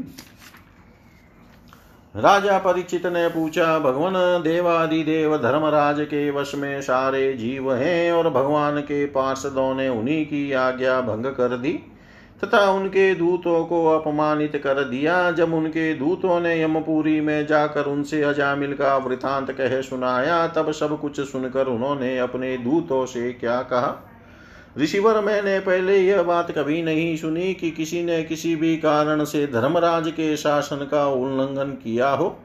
राजा 2.17 2.59
परीक्षित 2.59 3.07
ने 3.07 3.29
पूछा, 3.29 3.79
भगवान, 3.79 4.13
देवादिदेव, 4.17 5.37
धर्मराज 5.37 6.01
के 6.01 6.31
वश 6.31 6.55
में 6.55 6.83
सारे 6.83 7.33
जीव 7.33 7.75
हैं 7.75 8.13
और 8.13 8.31
भगवान 8.31 8.81
के 8.81 9.07
पार्षदों 9.07 9.75
ने 9.75 9.89
उन्हीं 9.89 10.27
की 10.27 10.53
आज्ञा 10.53 11.01
भंग 11.01 11.27
कर 11.27 11.57
दी? 11.57 11.92
तथा 12.45 12.71
उनके 12.71 13.15
दूतों 13.15 13.65
को 13.65 13.87
अपमानित 13.87 14.57
कर 14.57 14.85
दिया। 14.85 15.31
जब 15.31 15.55
उनके 15.55 15.95
दूतों 15.95 16.41
ने 16.41 16.63
यमपुरी 16.63 17.21
में 17.21 17.47
जाकर 17.47 17.85
उनसे 17.85 18.23
अजामिल 18.23 18.73
का 18.73 18.97
वृतांत 18.97 19.53
कह 19.53 19.81
सुनाया, 19.81 20.47
तब 20.47 20.73
सब 20.73 21.01
कुछ 21.01 21.21
सुनकर 21.21 21.67
उन्होंने 21.67 22.19
अपने 22.19 22.57
दूतों 22.57 23.07
से 23.07 23.33
क्या 23.33 23.63
कहा? 23.63 24.09
ऋषिवर, 24.79 25.21
मैंने 25.21 25.61
पहले 25.61 25.99
यह 25.99 26.23
बात 26.23 26.51
कभी 26.51 26.83
नहीं 26.83 27.17
सुनी 27.17 27.55
कि 27.55 27.71
किसी 27.71 28.03
ने 28.03 28.23
किसी 28.23 28.57
भी 28.57 28.77
कारण 28.77 29.25
से 29.25 29.47
धर्मराज 29.47 30.11
के 30.11 30.37
शासन 30.37 30.77
का 30.77 31.07
उल्लंघन 31.07 31.71
किया 31.71 32.09
हो। 32.09 32.39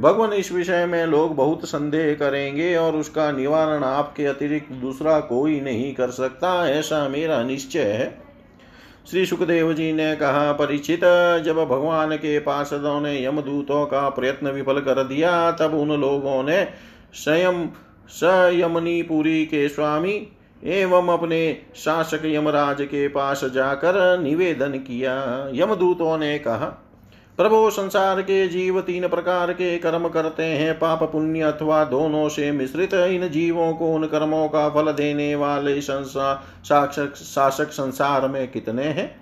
भगवान, 0.00 0.32
इस 0.32 0.52
विषय 0.52 0.86
में 0.86 1.06
लोग 1.06 1.36
बहुत 1.36 1.64
संदेह 1.64 2.14
करेंगे 2.14 2.76
और 2.76 2.96
उसका 2.96 3.32
निवारण 3.32 3.84
आपके 3.84 4.26
अतिरिक्त 4.26 4.72
दूसरा 4.72 5.20
कोई 5.20 5.60
नहीं 5.60 5.94
कर 5.94 6.08
सकता। 6.10 6.68
ऐसा 6.70 7.08
मेरा 7.08 7.42
निश्चय 7.42 7.82
है। 7.82 8.29
श्री 9.06 9.26
सुखदेव 9.26 9.72
जी 9.72 9.92
ने 9.92 10.16
कहा, 10.16 10.52
परिचित, 10.52 11.00
जब 11.44 11.64
भगवान 11.70 12.16
के 12.16 12.38
पार्षदों 12.38 13.00
ने 13.00 13.24
यमदूतों 13.24 13.86
का 13.86 14.08
प्रयत्न 14.08 14.48
विफल 14.48 14.80
कर 14.80 15.04
दिया, 15.04 15.52
तब 15.52 15.74
उन 15.74 16.00
लोगों 16.00 16.42
ने 16.42 16.64
स्वयं 17.14 17.66
सयमनी 18.08 19.02
पुरी 19.02 19.44
के 19.46 19.68
स्वामी 19.68 20.28
एवं 20.64 21.08
अपने 21.08 21.62
शासक 21.76 22.22
यमराज 22.24 22.82
के 22.82 23.08
पास 23.08 23.44
जाकर 23.44 24.18
निवेदन 24.18 24.70
किया। 24.70 25.14
यमदूतों 25.52 26.18
ने 26.18 26.38
कहा 26.38 26.89
प्रभु 27.40 27.70
संसार 27.70 28.20
के 28.22 28.46
जीव 28.48 28.80
तीन 28.80 29.06
प्रकार 29.08 29.52
के 29.52 29.76
कर्म 29.78 30.08
करते 30.08 30.42
हैं। 30.42 30.74
पाप, 30.74 31.02
पुण्य 31.02 31.40
अथवा 31.40 31.84
दोनों 31.84 32.28
से 32.28 32.50
मिश्रित 32.52 32.94
इन 32.94 33.28
जीवों 33.28 33.72
को, 33.72 33.92
उन 33.94 34.04
कर्मों 34.04 34.48
का 34.48 34.68
फल 34.68 34.92
देने 34.92 35.34
वाले 35.34 35.80
शासक 35.80 37.14
शासक 37.16 37.70
संसार 37.70 38.26
में 38.28 38.50
कितने 38.50 38.82
हैं? 38.82 39.14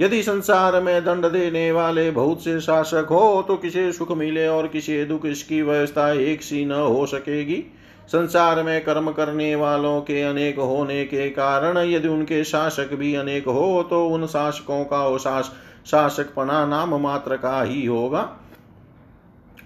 यदि 0.00 0.22
संसार 0.22 0.80
में 0.82 1.04
दंड 1.04 1.26
देने 1.26 1.70
वाले 1.72 2.10
बहुत 2.10 2.44
से 2.44 2.60
शासक 2.60 3.06
हो 3.10 3.44
तो 3.48 3.56
किसे 3.56 3.92
सुख 3.92 4.12
मिले 4.12 4.46
और 4.48 4.66
किसे 4.66 5.04
दुख 5.04 5.26
इसकी 5.26 5.62
व्यवस्था 5.62 6.10
एक 6.12 6.42
सी 6.42 6.64
न 6.64 6.72
हो 6.72 7.06
सकेगी? 7.06 7.64
संसार 8.08 8.62
में 8.62 8.84
कर्म 8.84 9.10
करने 9.10 9.54
वालों 9.54 10.00
के 10.00 10.22
अनेक 10.22 10.58
होने 10.58 11.04
के 11.04 11.28
कारण 11.30 11.78
यदि 11.78 12.08
उनके 12.08 12.42
शासक 12.44 12.94
भी 12.94 13.14
अनेक 13.14 13.48
हो 13.48 13.82
तो 13.90 14.06
उन 14.06 14.26
शासकों 14.26 14.84
का 14.84 15.16
शास 15.16 15.52
शासक 15.90 16.34
पना 16.34 16.66
नाम 16.66 16.94
मात्र 16.94 17.36
का 17.36 17.62
ही 17.62 17.86
होगा। 17.86 18.28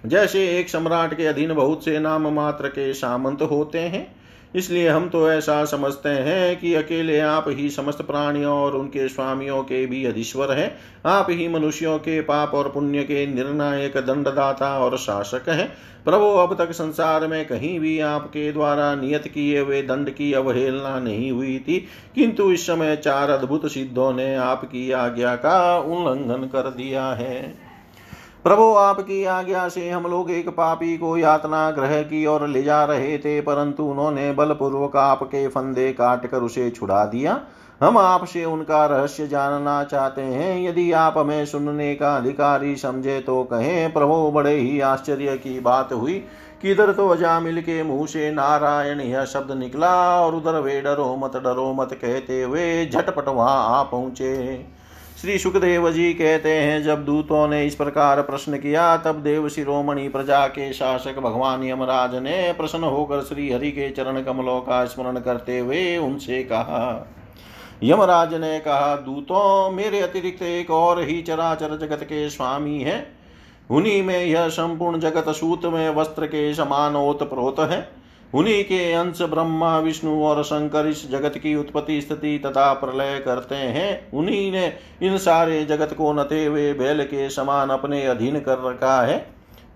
जैसे 0.05 0.59
एक 0.59 0.69
सम्राट 0.69 1.13
के 1.17 1.25
अधीन 1.25 1.53
बहुत 1.53 1.85
से 1.85 1.99
नाम 1.99 2.27
मात्र 2.27 2.67
के 2.67 2.93
सामंत 2.93 3.41
होते 3.41 3.79
हैं 3.79 4.22
इसलिए 4.55 4.87
हम 4.89 5.07
तो 5.09 5.29
ऐसा 5.31 5.63
समझते 5.65 6.09
हैं 6.09 6.59
कि 6.59 6.73
अकेले 6.73 7.19
आप 7.19 7.45
ही 7.47 7.69
समस्त 7.69 8.01
प्राणियों 8.01 8.53
और 8.53 8.75
उनके 8.75 9.07
स्वामियों 9.07 9.61
के 9.63 9.85
भी 9.85 10.03
अधीश्वर 10.05 10.51
हैं। 10.51 10.75
आप 11.05 11.27
ही 11.29 11.47
मनुष्यों 11.47 11.97
के 11.99 12.19
पाप 12.21 12.53
और 12.53 12.69
पुण्य 12.69 13.03
के 13.03 13.25
निर्णायक 13.27 13.97
दंडदाता 13.97 14.77
और 14.79 14.97
शासक 14.97 15.49
हैं। 15.49 15.67
प्रभु, 16.05 16.25
अब 16.25 16.55
तक 16.57 16.71
संसार 16.71 17.27
में 17.27 17.45
कहीं 17.45 17.79
भी 17.79 17.99
आपके 17.99 18.51
द्वारा 18.51 18.93
नियत 18.95 19.27
किए 19.27 19.59
हुए 19.59 19.81
दंड 19.81 20.09
की 20.09 20.31
अवहेलना 20.33 20.97
नहीं 20.99 21.31
हुई 21.31 21.57
थी, 21.59 21.79
किंतु 22.15 22.51
इस 22.51 22.67
समय 22.67 22.95
चार 22.95 23.29
अद्भुत 23.29 23.71
सिद्धों 23.71 24.13
ने 24.13 24.35
आपकी 24.35 24.91
आज्ञा 24.91 25.35
का 25.35 25.77
उल्लंघन 25.77 26.47
कर 26.47 26.69
दिया 26.69 27.05
है। 27.05 27.62
प्रभु, 28.43 28.63
आपकी 28.63 29.23
आज्ञा 29.23 29.67
से 29.69 29.89
हम 29.89 30.07
लोग 30.07 30.31
एक 30.31 30.47
पापी 30.49 30.97
को 30.97 31.15
यातना 31.17 31.69
ग्रह 31.71 32.01
की 32.01 32.25
ओर 32.25 32.47
ले 32.47 32.63
जा 32.63 32.83
रहे 32.85 33.17
थे, 33.17 33.39
परंतु 33.41 33.83
उन्होंने 33.83 34.31
बलपूर्वक 34.31 34.97
आपके 34.97 35.47
फंदे 35.47 35.91
काट 35.93 36.25
कर 36.25 36.37
उसे 36.37 36.69
छुड़ा 36.69 37.03
दिया। 37.05 37.39
हम 37.81 37.97
आपसे 37.97 38.43
उनका 38.45 38.85
रहस्य 38.85 39.27
जानना 39.27 39.83
चाहते 39.83 40.21
हैं। 40.21 40.59
यदि 40.61 40.91
आप 40.91 41.17
हमें 41.17 41.45
सुनने 41.45 41.93
का 41.95 42.15
अधिकारी 42.17 42.75
समझे 42.75 43.19
तो 43.19 43.43
कहें, 43.43 43.93
प्रभु, 43.93 44.31
बड़े 44.31 44.55
ही 44.55 44.79
आश्चर्य 44.81 45.37
की 45.37 45.59
बात 45.59 45.93
हुई 45.93 46.19
किधर 46.61 46.91
तो 46.91 47.07
अजामिल 47.09 47.61
के 47.61 47.81
मुँह 47.83 48.05
से 48.07 48.31
नारायण 48.31 49.01
यह 49.01 49.25
शब्द 49.25 49.51
निकला 49.51 49.95
और 50.19 50.35
उधर 50.35 50.59
वे 50.59 50.79
डरो 50.81 51.15
मत 51.15 51.35
डरो 51.37 51.73
मत 51.73 51.93
कहते 51.93 52.41
हुए 52.43 52.85
झटपट 52.85 53.27
वहाँ 53.27 53.57
आ 53.71 53.83
पहुँचे। 53.83 54.33
श्री 55.23 55.37
सुखदेव 55.39 55.89
जी 55.91 56.13
कहते 56.13 56.51
हैं, 56.51 56.83
जब 56.83 57.03
दूतों 57.05 57.47
ने 57.47 57.65
इस 57.65 57.75
प्रकार 57.75 58.21
प्रश्न 58.21 58.57
किया, 58.57 58.97
तब 58.97 59.15
देव 59.15 59.47
शिरोमणि 59.49 60.07
प्रजा 60.09 60.47
के 60.47 60.71
शासक 60.73 61.19
भगवान 61.19 61.63
यमराज 61.63 62.15
ने 62.15 62.51
प्रश्न 62.53 62.83
होकर 62.83 63.21
श्री 63.21 63.51
हरि 63.51 63.71
के 63.71 63.89
चरण 63.89 64.21
कमलों 64.23 64.59
का 64.61 64.83
स्मरण 64.85 65.19
करते 65.19 65.59
हुए 65.59 65.97
उनसे 65.97 66.43
कहा, 66.43 67.07
यमराज 67.83 68.33
ने 68.33 68.59
कहा, 68.59 68.95
दूतों, 68.95 69.71
मेरे 69.71 70.01
अतिरिक्त 70.01 70.43
एक 70.43 70.71
और 70.71 71.01
ही 71.01 71.21
चराचर 71.21 71.77
जगत 71.77 72.03
के 72.03 72.29
स्वामी 72.29 72.79
है। 72.81 73.05
उन्हीं 73.71 74.03
में 74.03 74.23
यह 74.25 74.47
संपूर्ण 74.49 74.99
जगत 74.99 75.29
सूत 75.29 75.65
में 75.65 75.89
वस्त्र 75.95 76.25
के 76.25 76.53
समान 76.53 76.95
ओत 76.95 77.23
प्रोत 77.23 77.59
है। 77.59 78.02
उन्हीं 78.33 78.63
के 78.63 78.91
अंश 78.93 79.21
ब्रह्मा, 79.21 79.77
विष्णु 79.79 80.23
और 80.23 80.43
शंकर 80.43 80.87
इस 80.87 81.09
जगत 81.11 81.37
की 81.37 81.55
उत्पत्ति 81.55 82.01
स्थिति 82.01 82.37
तथा 82.45 82.73
प्रलय 82.73 83.19
करते 83.19 83.55
हैं। 83.55 84.11
उन्हीं 84.13 84.51
ने 84.51 84.73
इन 85.01 85.17
सारे 85.17 85.63
जगत 85.65 85.93
को 85.93 86.13
नते 86.13 86.45
हुए 86.45 86.73
बैल 86.73 87.03
के 87.03 87.29
समान 87.29 87.69
अपने 87.69 88.05
अधीन 88.05 88.39
कर 88.39 88.63
रखा 88.63 89.01
है। 89.01 89.25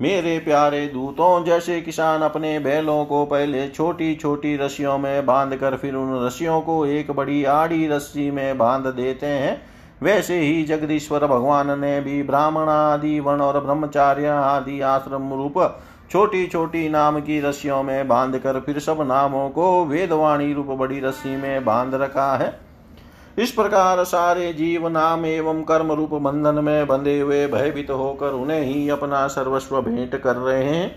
मेरे 0.02 0.38
प्यारे 0.40 0.86
दूतों, 0.88 1.44
जैसे 1.46 1.82
किसान 1.82 2.22
अपने 2.22 2.58
बैलों 2.60 3.06
को 3.06 3.26
पहले 3.26 3.68
छोटी 3.68 4.16
छोटी 4.16 4.56
रस्सियों 4.58 4.98
में 4.98 5.26
बाँध 5.26 5.56
कर 5.56 5.78
फिर 5.78 5.96
उन 5.96 6.26
रस्सियों 6.26 6.60
को 6.62 6.86
एक 6.86 7.12
बड़ी 7.12 7.44
आड़ी 7.44 7.88
रस्सी 7.88 8.30
में 8.32 8.58
बाँध 8.58 8.88
देते 8.88 9.26
हैं, 9.26 9.62
वैसे 10.04 10.40
ही 10.40 10.64
जगदीश्वर 10.64 11.26
भगवान 11.28 11.80
ने 11.80 12.00
भी 12.02 12.22
ब्राह्मण 12.24 12.70
आदि, 12.70 13.20
वन 13.20 13.42
और 13.42 13.60
ब्रह्मचार्य 13.60 14.28
आदि 14.28 14.82
आश्रम 14.82 15.34
रूप 15.34 15.58
छोटी 16.12 16.48
छोटी 16.48 16.90
नाम 16.90 17.20
की 17.20 17.40
रस्सियों 17.40 17.84
में 17.84 18.08
बाँध 18.08 18.38
कर 18.38 18.60
फिर 18.60 18.80
सब 18.80 18.98
नामों 19.02 19.50
को 19.50 19.86
वेदवाणी 19.86 20.54
रूप 20.54 20.66
बड़ी 20.66 21.00
रस्सी 21.00 21.36
में 21.36 21.66
बाँध 21.66 21.96
रखा 21.96 22.36
है। 22.38 22.60
इस 23.40 23.52
प्रकार 23.52 24.04
सारे 24.04 24.54
जीव 24.54 24.88
नाम 24.88 25.26
एवं 25.26 25.62
कर्म 25.64 25.92
रूप 25.92 26.14
बंधन 26.14 26.64
में 26.64 26.88
बंधे 26.88 27.20
हुए 27.20 27.48
भयभीत 27.48 27.90
होकर 27.90 28.32
उन्हें 28.32 28.62
ही 28.62 28.90
अपना 28.90 29.28
सर्वस्व 29.28 29.82
भेंट 29.82 30.16
कर 30.22 30.36
रहे 30.36 30.64
हैं। 30.64 30.96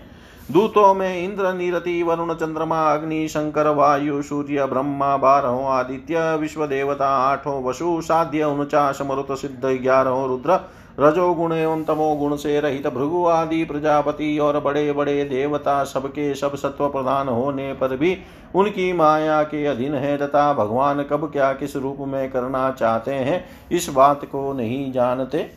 दूतों 0.51 0.93
में 0.93 1.23
इंद्र, 1.23 1.53
नीरति, 1.53 2.03
वरुण, 2.03 2.33
चंद्रमा, 2.33 2.81
अग्नि, 2.93 3.27
शंकर, 3.27 3.67
वायु, 3.67 4.21
सूर्य, 4.21 4.65
ब्रह्मा, 4.65 5.17
बारहों, 5.17 5.65
आदित्य 5.65 6.35
विश्व 6.35 6.65
देवता 6.67 7.07
आठों, 7.07 7.63
वसु, 7.63 8.01
साध्य, 8.01 8.43
उनचास, 8.43 8.99
मरुत, 9.01 9.31
सिद्ध, 9.31 9.65
ग्यारहों, 9.65 10.27
रुद्र 10.27 10.59
रजोगुण 11.01 11.53
एवं 11.53 11.83
तमोगुण 11.83 12.35
से 12.35 12.59
रहित 12.59 12.87
भृगु 12.87 13.25
आदि 13.25 13.63
प्रजापति 13.63 14.37
और 14.39 14.59
बड़े 14.59 14.91
बड़े 14.93 15.23
देवता 15.23 15.83
सबके 15.83 16.33
सब 16.35 16.55
सत्व 16.55 16.87
प्रधान 16.87 17.27
होने 17.27 17.73
पर 17.73 17.95
भी 17.97 18.17
उनकी 18.55 18.91
माया 18.93 19.41
के 19.43 19.65
अधीन 19.65 19.95
है 19.95 20.17
तथा 20.17 20.53
भगवान 20.53 21.03
कब 21.03 21.29
क्या 21.31 21.51
किस 21.53 21.75
रूप 21.75 21.97
में 21.99 22.31
करना 22.31 22.69
चाहते 22.71 23.13
हैं, 23.13 23.43
इस 23.71 23.89
बात 23.89 24.25
को 24.25 24.53
नहीं 24.53 24.91
जानते। 24.91 25.49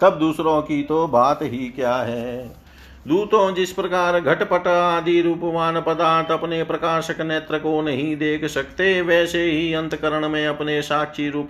तब 0.00 0.18
दूसरों 0.18 0.60
की 0.62 0.82
तो 0.82 1.06
बात 1.08 1.42
ही 1.42 1.68
क्या 1.68 1.94
है? 1.96 2.63
दूतों 3.06 3.52
जिस 3.54 3.72
प्रकार 3.72 4.18
घटपट 4.20 4.66
आदि 4.66 5.20
रूपवान 5.20 5.80
पदार्थ 5.80 6.30
अपने 6.30 6.62
प्रकाशक 6.64 7.20
नेत्र 7.20 7.58
को 7.58 7.80
नहीं 7.82 8.16
देख 8.16 8.44
सकते, 8.44 9.00
वैसे 9.00 9.42
ही 9.42 9.72
अंतकरण 9.74 10.28
में 10.28 10.46
अपने 10.46 10.80
साक्षी 10.82 11.28
रूप 11.30 11.48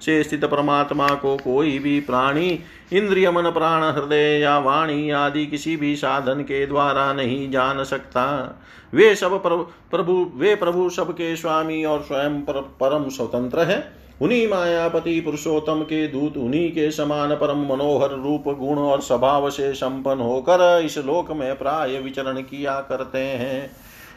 से 0.00 0.22
स्थित 0.24 0.44
परमात्मा 0.44 1.08
को 1.14 1.36
कोई 1.36 1.78
भी 1.78 1.98
प्राणी, 2.00 2.48
इंद्रिय 2.92 3.30
मन, 3.30 3.50
प्राण, 3.50 3.82
हृदय 3.84 4.38
या 4.40 4.58
वाणी 4.58 5.10
आदि 5.10 5.46
किसी 5.46 5.76
भी 5.76 5.94
साधन 5.96 6.40
के 6.42 6.66
द्वारा 6.66 7.12
नहीं 7.12 7.50
जान 7.50 7.82
सकता। 7.84 8.24
वे 8.92 9.14
सब 9.14 9.42
प्रभु 9.42 10.14
वे 10.36 10.54
प्रभु 10.54 10.88
सबके 10.90 11.34
स्वामी 11.36 11.84
और 11.84 12.02
स्वयं 12.02 12.40
परम 12.80 13.08
स्वतंत्र 13.08 13.60
है। 13.60 14.03
उन्हीं 14.22 14.48
मायापति 14.48 15.20
पुरुषोत्तम 15.20 15.82
के 15.82 16.08
दूत, 16.08 16.36
उन्हीं 16.36 16.70
के 16.70 16.90
समान 16.90 17.34
परम 17.34 17.58
मनोहर 17.72 18.10
रूप, 18.10 18.44
गुण 18.48 18.78
और 18.78 19.00
स्वभाव 19.00 19.50
से 19.50 19.72
संपन्न 19.74 20.20
होकर 20.20 20.82
इस 20.84 20.98
लोक 20.98 21.30
में 21.30 21.58
प्राय 21.58 21.98
विचरण 21.98 22.42
किया 22.42 22.80
करते 22.80 23.18
हैं। 23.18 23.70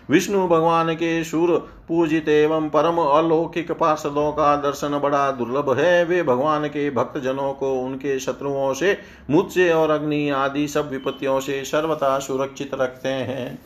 विष्णु 0.09 0.47
भगवान 0.47 0.93
के 0.93 1.23
सुर 1.23 1.69
पूजित 1.87 2.29
एवं 2.29 2.69
परम 2.69 2.97
अलौकिक 2.97 3.71
पार्षदों 3.71 4.31
का 4.31 4.55
दर्शन 4.55 4.99
बड़ा 4.99 5.31
दुर्लभ 5.31 5.79
है। 5.79 6.05
वे 6.05 6.23
भगवान 6.23 6.67
के 6.67 6.89
भक्त 6.89 7.17
जनों 7.17 7.53
को, 7.53 7.73
उनके 7.73 8.19
शत्रुओं 8.19 8.73
से, 8.73 8.97
मुझसे 9.29 9.73
और 9.73 9.89
अग्नि 9.89 10.29
आदि 10.29 10.67
सब 10.67 10.89
विपत्तियों 10.89 11.39
से 11.39 11.63
सर्वथा 11.63 12.19
सुरक्षित 12.19 12.73
रखते 12.73 13.09
हैं। 13.09 13.59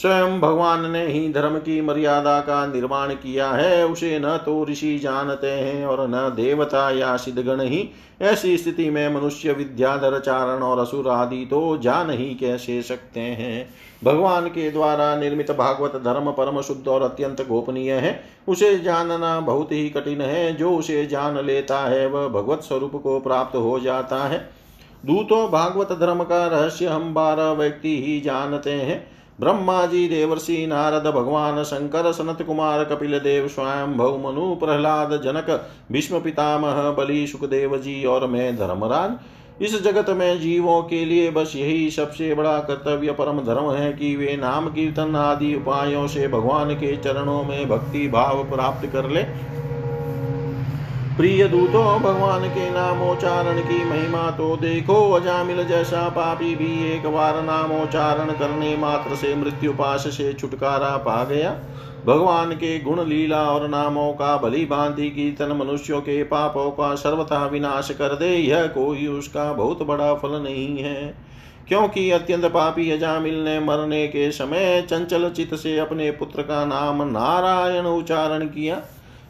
स्वयं 0.00 0.40
भगवान 0.40 0.90
ने 0.90 1.06
ही 1.06 1.32
धर्म 1.32 1.58
की 1.58 1.80
मर्यादा 1.80 2.40
का 2.40 2.66
निर्माण 2.66 3.14
किया 3.14 3.50
है, 3.50 3.86
उसे 3.86 4.18
न 4.18 4.36
तो 4.36 4.64
ऋषि 4.64 4.98
जानते 4.98 5.46
हैं 5.46 5.86
और 5.86 6.08
न 6.08 6.32
देवता 6.36 6.90
या 6.90 7.16
सिद्धगण 7.16 7.60
ही। 7.60 7.90
ऐसी 8.22 8.58
स्थिति 8.58 8.90
में 8.90 9.14
मनुष्य 9.14 9.52
विद्याधर 9.52 10.20
चारण 10.20 10.62
और 10.62 10.78
असुर 10.78 11.08
आदि 11.08 11.46
तो 11.50 11.78
जान 11.78 12.10
ही 12.10 12.34
कैसे 12.34 12.82
सकते 12.82 13.20
हैं? 13.20 13.68
भगवान 14.04 14.46
के 14.46 14.70
द्वारा 14.70 15.16
निर्मित 15.16 15.50
भागवत 15.50 15.96
धर्म 15.96 16.30
परम 16.30 16.60
शुद्ध 16.60 16.88
और 16.88 17.02
अत्यंत 17.02 17.48
गोपनीय 17.48 17.92
है। 17.92 18.24
उसे 18.48 18.78
जानना 18.78 19.40
बहुत 19.40 19.72
ही 19.72 19.90
कठिन 19.90 20.20
है। 20.20 20.56
जो 20.56 20.70
उसे 20.70 21.06
जान 21.06 21.44
लेता 21.44 21.78
है, 21.78 22.06
वह 22.06 22.28
भगवत 22.28 22.62
स्वरूप 22.62 23.02
को 23.02 23.20
प्राप्त 23.20 23.56
हो 23.56 23.80
जाता 23.80 24.16
है। 24.16 24.50
दूतों 25.06 25.50
भागवत 25.50 25.92
धर्म 25.92 26.22
का 26.22 26.46
रहस्य 26.46 26.86
हम 26.86 27.14
बारह 27.14 27.50
व्यक्ति 27.52 28.02
ही 28.02 28.20
जानते 28.20 28.72
हैं। 28.72 29.09
ब्रह्मा 29.40 29.84
जी 29.86 30.06
देवर्षि 30.08 30.66
नारद 30.66 31.06
भगवान 31.06 31.62
शंकर 31.64 32.10
सनत 32.12 32.42
कुमार 32.42 32.84
कपिल 32.84 33.18
देव 33.18 33.46
स्वयं 33.48 33.96
भव 33.96 34.16
मनु 34.18 34.54
प्रहलाद 34.54 35.20
जनक 35.24 35.48
भीष्म 35.92 36.20
पितामह 36.20 36.90
बलि 36.90 37.26
सुखदेव 37.26 37.76
जी 37.78 38.04
और 38.04 38.26
मैं 38.26 38.56
धर्मराज। 38.56 39.62
इस 39.62 39.82
जगत 39.82 40.10
में 40.10 40.40
जीवों 40.40 40.82
के 40.82 41.04
लिए 41.04 41.30
बस 41.30 41.52
यही 41.56 41.90
सबसे 41.90 42.34
बड़ा 42.34 42.58
कर्तव्य 42.60 43.12
परम 43.12 43.40
धर्म 43.40 43.70
है 43.70 43.92
कि 43.92 44.14
वे 44.16 44.36
नाम 44.36 44.68
कीर्तन 44.68 45.16
आदि 45.16 45.54
उपायों 45.54 46.06
से 46.06 46.28
भगवान 46.28 46.74
के 46.74 46.96
चरणों 46.96 47.42
में 47.44 47.68
भक्ति 47.68 48.06
भाव 48.08 48.42
प्राप्त 48.50 48.86
कर 48.86 49.08
ले। 49.10 49.22
प्रिय 51.20 51.48
दूतों, 51.48 52.00
भगवान 52.00 52.48
के 52.48 52.70
नामोच्चारण 52.70 53.60
की 53.60 53.84
महिमा 53.84 54.30
तो 54.30 54.56
देखो। 54.56 55.12
अजामिल 55.12 55.64
जैसा 55.64 56.08
पापी 56.08 56.54
भी 56.54 56.92
एक 56.92 57.06
बार 57.06 57.42
नामोच्चारण 57.42 58.24
करने 58.24 58.76
मात्र 58.76 59.16
से 59.16 59.34
मृत्यु 59.34 59.72
पाश 59.72 60.00
से 60.00 60.32
छुटकारा 60.32 60.96
पा 60.96 61.24
गया। 61.24 61.50
भगवान 62.06 62.52
के 62.52 62.78
गुण 62.78 63.04
लीला 63.04 63.42
और 63.42 63.68
नामों 63.68 64.12
का 64.12 64.36
भली 64.36 64.66
भांति 64.66 65.10
कीर्तन 65.10 65.52
मनुष्यों 65.52 66.00
के 66.00 66.22
पापों 66.22 66.70
का 66.70 66.94
सर्वथा 66.94 67.46
विनाश 67.46 67.90
कर 67.90 68.16
दे। 68.16 68.36
यह 68.36 68.66
कोई 68.66 69.06
उसका 69.06 69.52
बहुत 69.52 69.82
बड़ा 69.82 70.14
फल 70.14 70.42
नहीं 70.42 70.78
है। 70.78 71.14
क्योंकि 71.68 72.10
अत्यंत 72.10 72.44
पापी 72.44 72.90
अजामिल 72.90 73.44
ने 73.44 73.60
मरने 73.60 74.06
के 74.06 74.30
समय 74.30 74.82
चंचल 74.82 75.30
चित 75.30 75.54
से 75.54 75.78
अपने 75.78 76.10
पुत्र 76.10 76.42
का 76.42 76.64
नाम 76.64 77.02
नारायण 77.02 77.84
उच्चारण 77.84 78.44
किया। 78.44 78.82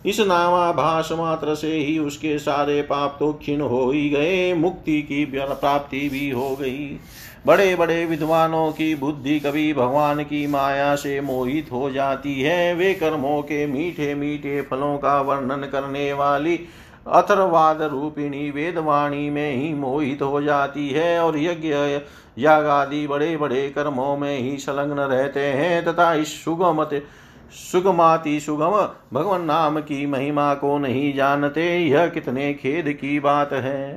इस 0.06 0.20
नामाभास 0.20 1.08
मात्र 1.12 1.54
से 1.54 1.72
ही 1.72 1.98
उसके 1.98 2.38
सारे 2.38 2.80
पाप 2.82 3.16
तो 3.18 3.32
क्षीण 3.32 3.60
हो 3.60 3.90
ही 3.90 4.08
गए, 4.10 4.52
मुक्ति 4.54 5.00
की 5.02 5.24
प्राप्ति 5.24 6.08
भी 6.08 6.30
हो 6.30 6.54
गई। 6.56 6.98
बड़े 7.46 7.74
बड़े 7.76 8.04
विद्वानों 8.06 8.70
की 8.72 8.94
बुद्धि 8.94 9.38
कभी 9.40 9.72
भगवान 9.74 10.22
की 10.22 10.46
माया 10.46 10.94
से 10.96 11.20
मोहित 11.20 11.72
हो 11.72 11.90
जाती 11.90 12.40
है। 12.40 12.74
वे 12.74 12.92
कर्मों 12.94 13.40
के 13.42 13.66
मीठे 13.66 14.14
मीठे 14.14 14.60
फलों 14.62 14.96
का 14.98 15.20
वर्णन 15.20 15.68
करने 15.72 16.12
वाली 16.12 16.56
अथर्वाद 17.08 17.82
रूपिणी 17.82 18.50
वेदवाणी 18.50 19.30
में 19.30 19.56
ही 19.56 19.72
मोहित 19.74 20.22
हो 20.22 20.42
जाती 20.42 20.88
है 20.88 21.18
और 21.20 21.38
यज्ञ 21.38 21.74
याग 22.38 22.66
आदि 22.66 23.06
बड़े 23.06 23.36
बड़े 23.36 23.68
कर्मों 23.68 24.16
में 24.16 24.38
ही 24.38 24.56
संलग्न 24.56 25.00
रहते 25.00 25.40
हैं 25.40 25.84
तथा 25.84 26.12
इस 26.14 26.44
सुगम 26.44 26.84
सुगमाति 27.52 28.38
सुगम, 28.40 28.72
भगवान 29.12 29.44
नाम 29.44 29.80
की 29.80 30.06
महिमा 30.06 30.52
को 30.54 30.78
नहीं 30.78 31.12
जानते, 31.14 31.76
यह 31.78 32.06
कितने 32.06 32.52
खेद 32.54 32.92
की 32.92 33.18
बात 33.20 33.52
है। 33.52 33.94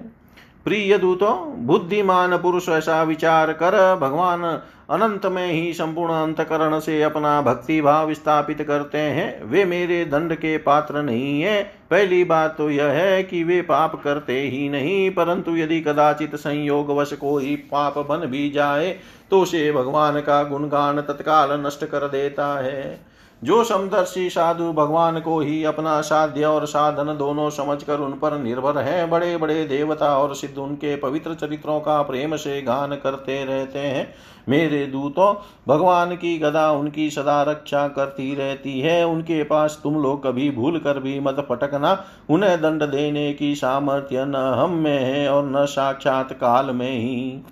प्रिय 0.66 0.97
दूतों, 0.97 1.36
बुद्धिमान 1.66 2.38
पुरुष, 2.38 2.70
ऐसा 2.70 3.01
विचार 3.04 3.51
कर, 3.54 3.95
भगवान 3.95 4.43
अनंत 4.89 5.26
में 5.26 5.47
ही 5.47 5.74
संपूर्ण 5.74 6.14
अंतकरण 6.14 6.80
से 6.80 7.01
अपना 7.04 7.41
भक्ति 7.41 7.80
भाव 7.82 8.14
स्थापित 8.14 8.62
करते 8.62 8.97
हैं। 8.97 9.43
वे 9.43 9.64
मेरे 9.66 10.04
दंड 10.06 10.36
के 10.36 10.58
पात्र 10.58 11.01
नहीं 11.01 11.41
है। 11.41 11.62
पहली 11.91 12.24
बात 12.24 12.56
तो 12.58 12.70
यह 12.70 12.86
है 12.86 13.24
कि 13.24 13.43
वे 13.43 13.62
पाप 13.62 13.95
करते 14.04 14.39
ही 14.41 14.68
नहीं, 14.70 15.10
परंतु 15.12 15.56
यदि 15.56 15.80
कदाचित 15.82 16.36
संयोग 16.36 16.91
वश 16.91 17.14
कोई 17.14 17.56
पाप 17.72 17.97
बन 17.99 18.26
भी 18.28 18.49
जाए 18.49 18.95
तो 19.32 19.41
उसे 19.41 19.72
भगवान 19.72 20.20
का 20.20 20.43
गुणगान 20.43 21.01
तत्काल 21.01 21.62
नष्ट 21.66 21.86
कर 21.86 22.08
देता 22.08 22.47
है। 22.64 23.12
जो 23.44 23.64
समदर्शी 23.64 24.30
साधु 24.30 24.72
भगवान 24.74 25.20
को 25.20 25.39
ही 25.39 25.64
अपना 25.64 26.00
साध्य 26.02 26.46
और 26.46 26.66
साधन 26.66 27.16
दोनों 27.18 27.50
समझकर 27.50 28.00
उन 28.00 28.12
पर 28.12 28.38
निर्भर 28.38 28.78
है 28.78 29.06
बड़े 29.10 29.36
बड़े 29.38 29.64
देवता 29.64 30.18
और 30.18 30.36
सिद्ध 30.36 30.58
उनके 30.58 30.96
पवित्र 30.96 31.34
चरित्रों 31.34 31.80
का 31.80 32.02
प्रेम 32.02 32.36
से 32.36 32.62
गान 32.62 32.96
करते 32.96 33.44
रहते 33.46 33.80
हैं। 33.80 34.08
मेरे 34.50 34.86
दूतों, 34.86 35.34
भगवान 35.68 36.16
की 36.16 36.38
गदा 36.39 36.72
उनकी 36.72 37.10
सदा 37.10 37.41
रक्षा 37.44 37.88
करती 37.88 38.36
रहती 38.36 38.80
है। 38.80 39.06
उनके 39.08 39.44
पास 39.44 39.80
तुम 39.84 39.96
लोग 39.96 40.24
कभी 40.24 40.50
भूल 40.52 40.80
कर 40.80 41.00
भी 41.00 41.20
मत 41.20 41.48
पटकना। 41.50 42.04
उन्हें 42.30 42.62
दंड 42.62 42.84
देने 42.84 43.34
की 43.34 43.56
सामर्थ्य 43.56 44.26
न 44.26 44.36
हम 44.36 44.74
में 44.74 45.00
है 45.00 45.30
और 45.30 45.46
न 45.46 45.66
साक्षात 45.66 46.34
काल 46.34 46.72
में 46.72 46.91
ही। 46.91 47.44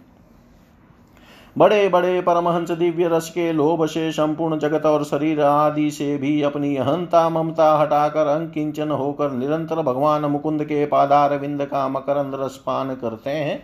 बड़े 1.58 1.90
बड़े 1.90 2.22
परमहंस 2.22 2.72
दिव्य 2.72 3.08
रस 3.08 3.30
के 3.30 3.52
लोभ 3.54 3.86
से 3.86 4.12
संपूर्ण 4.12 4.58
जगत 4.60 4.86
और 4.86 5.04
शरीर 5.04 5.42
आदि 5.42 5.90
से 5.92 6.18
भी 6.18 6.42
अपनी 6.42 6.76
अहंता 6.76 7.30
ममता 7.30 7.74
हटाकर 7.78 8.28
अंकिंचन 8.28 8.92
होकर 8.92 9.32
निरंतर 9.32 9.82
भगवान 9.82 10.26
मुकुंद 10.26 10.64
के 10.64 10.86
पादार 10.86 11.38
विंद 11.38 11.66
का 11.66 11.88
मकरंद 11.90 12.36
रस 12.36 12.58
पान 12.66 12.96
करते 12.96 13.30
हैं। 13.30 13.64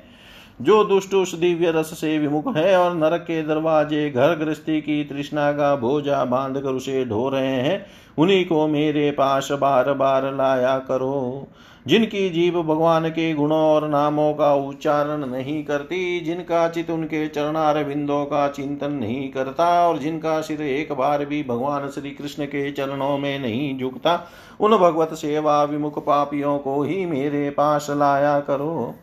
जो 0.62 0.84
दुष्ट 0.84 1.14
उस 1.14 1.34
दिव्य 1.36 1.72
रस 1.72 2.00
से 2.02 2.18
विमुख 2.20 2.56
है 2.58 2.78
और 2.78 2.96
नरक 2.96 3.22
के 3.22 3.42
दरवाजे 3.44 4.10
घर 4.10 4.36
गृहस्थी 4.36 4.82
की 4.82 5.04
तृष्णा 5.04 5.52
का 5.52 5.76
भोजा 5.76 6.26
बाँध 6.26 6.58
कर 6.58 6.70
उसे 6.70 7.06
ढो 7.06 7.30
रहे 7.30 7.48
हैं, 7.48 7.86
उन्हीं 8.18 8.46
को 8.46 8.68
मेरे 8.68 9.12
पास 9.12 9.50
बार 9.52 9.94
बार 9.94 10.34
लाया 10.34 10.78
करो। 10.80 11.48
जिनकी 11.88 12.30
जीव 12.30 12.64
भगवान 12.64 13.10
के 13.10 13.34
गुणों 13.34 13.58
और 13.58 13.88
नामों 13.90 14.34
का 14.34 14.54
उच्चारण 14.54 15.26
नहीं 15.26 15.66
करती, 15.66 16.20
जिनका 16.20 16.70
चित 16.70 16.90
उनके 16.90 17.28
चरणार 17.28 17.84
बिंदों 17.84 18.26
का 18.26 18.48
चिंतन 18.48 18.92
नहीं 18.92 19.30
करता 19.32 19.88
और 19.88 19.98
जिनका 19.98 20.42
सिर 20.42 20.62
एक 20.62 20.92
बार 20.92 21.26
भी 21.26 21.44
भगवान 21.44 21.90
श्री 21.90 22.12
कृष्ण 22.12 22.46
के 22.46 22.72
चरणों 22.72 23.18
में 23.18 23.40
नहीं 23.40 23.80
झुकता, 23.80 24.28
उन 24.60 24.78
भगवत 24.78 25.14
सेवा 25.14 25.64
विमुख 25.64 26.06
पापियों 26.06 26.58
को 26.60 26.84
ही 26.84 27.06
मेरे 27.06 27.50
पास 27.50 27.88
लाया 27.90 28.40
करो। 28.40 28.96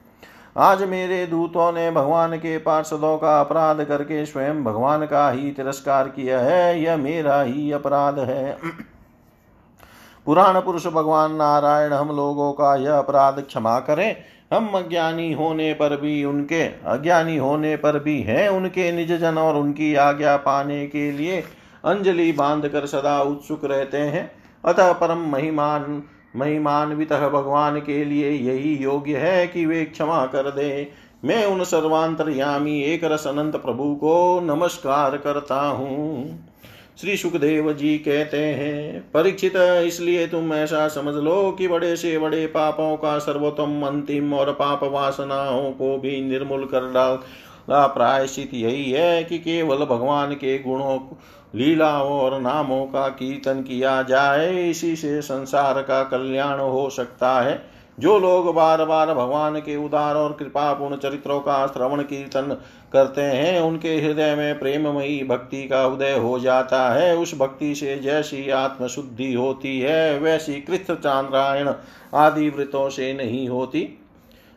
आज 0.56 0.82
मेरे 0.82 1.26
दूतों 1.26 1.72
ने 1.72 1.90
भगवान 1.90 2.36
के 2.36 2.58
पार्षदों 2.58 3.18
का 3.18 3.40
अपराध 3.40 3.84
करके 3.84 4.26
स्वयं 4.26 4.64
भगवान 4.64 5.06
का 5.06 5.30
ही 5.30 5.50
तिरस्कार 5.50 6.08
किया 6.08 6.40
है, 6.40 6.82
यह 6.82 6.96
मेरा 6.96 7.42
ही 7.42 7.72
अपराध 7.72 8.18
है। 8.18 8.58
पुराण 10.26 10.60
पुरुष 10.60 10.86
भगवान 10.86 11.32
नारायण, 11.32 11.92
हम 11.92 12.16
लोगों 12.16 12.52
का 12.52 12.76
यह 12.76 12.98
अपराध 12.98 13.40
क्षमा 13.40 13.80
करें। 13.80 14.16
हम 14.52 14.68
अज्ञानी 14.68 15.32
होने 15.32 15.72
पर 15.74 15.96
भी 16.00 16.24
उनके, 16.24 16.62
अज्ञानी 16.64 17.36
होने 17.36 17.76
पर 17.76 17.98
भी 17.98 18.22
हैं 18.22 18.48
उनके 18.48 18.92
निज 18.92 19.12
जन 19.12 19.38
और 19.38 19.56
उनकी 19.56 19.94
आज्ञा 19.94 20.36
पाने 20.36 20.86
के 20.86 21.12
लिए 21.12 21.40
अंजलि 21.84 22.32
बाँध 22.32 22.68
कर 22.68 22.86
सदा 22.86 23.22
उत्सुक 23.22 23.64
रहते 23.64 23.98
हैं। 23.98 24.30
अतः 24.64 24.92
परम 24.92 25.18
महिमान, 25.18 26.02
महिमान्वित 26.36 27.12
भगवान 27.12 27.80
के 27.80 28.04
लिए 28.04 28.30
यही 28.30 28.76
योग्य 28.76 29.16
है 29.16 29.46
कि 29.46 29.66
वे 29.66 29.84
क्षमा 29.84 30.26
कर 30.26 30.50
दे। 30.50 30.90
मैं 31.24 31.46
उन 31.46 31.64
सर्वांतरयामी 31.64 32.82
एक 32.82 33.04
रस 33.04 33.26
अनंत 33.26 33.56
प्रभु 33.56 33.94
को 33.94 34.40
नमस्कार 34.40 35.16
करता 35.16 35.60
हूँ। 35.60 36.38
श्री 36.98 37.16
सुखदेव 37.16 37.72
जी 37.72 37.96
कहते 37.98 38.38
हैं, 38.38 39.00
परीक्षित, 39.12 39.52
इसलिए 39.56 40.26
तुम 40.26 40.52
ऐसा 40.54 40.86
समझ 40.88 41.14
लो 41.14 41.50
कि 41.50 41.68
बड़े 41.68 41.94
से 41.96 42.16
बड़े 42.18 42.46
पापों 42.46 42.96
का 42.96 43.18
सर्वोत्तम, 43.18 43.82
अंतिम 43.82 44.34
और 44.34 44.52
पाप 44.52 44.84
वासनाओं 44.84 45.70
को 45.72 45.96
भी 45.98 46.20
निर्मूल 46.20 46.64
कर 46.64 46.90
डाल। 46.92 47.18
प्रायश्चित 47.68 48.54
यही 48.54 48.90
है 48.92 49.24
कि 49.24 49.38
केवल 49.38 49.84
भगवान 49.86 50.32
के 50.34 50.58
गुणों, 50.58 50.98
लीलाओं 51.54 52.12
और 52.12 52.40
नामों 52.40 52.84
का 52.86 53.08
कीर्तन 53.08 53.62
किया 53.62 54.02
जाए, 54.02 54.70
इसी 54.70 54.94
से 54.96 55.20
संसार 55.22 55.82
का 55.82 56.02
कल्याण 56.04 56.60
हो 56.60 56.88
सकता 56.90 57.40
है। 57.40 57.62
जो 58.00 58.18
लोग 58.18 58.54
बार 58.54 58.84
बार 58.84 59.14
भगवान 59.14 59.58
के 59.58 59.76
उदार 59.76 60.14
और 60.14 60.32
कृपापूर्ण 60.32 60.96
चरित्रों 60.96 61.40
का 61.40 61.66
श्रवण 61.66 62.02
कीर्तन 62.02 62.56
करते 62.92 63.22
हैं, 63.22 63.60
उनके 63.60 63.96
हृदय 64.00 64.34
में 64.34 64.58
प्रेममयी 64.58 65.24
भक्ति 65.24 65.68
का 65.68 65.86
उदय 65.86 66.12
हो 66.12 66.38
जाता 66.38 66.92
है। 66.92 67.16
उस 67.16 67.38
भक्ति 67.38 67.74
से 67.74 67.96
जैसी 67.96 68.50
आत्मशुद्धि 68.50 69.32
होती 69.32 69.80
है, 69.80 70.18
वैसी 70.18 70.60
कृत 70.60 70.86
चांद्रायण 70.90 71.72
आदि 72.14 72.48
व्रतों 72.48 72.88
से 72.90 73.12
नहीं 73.14 73.48
होती। 73.48 74.00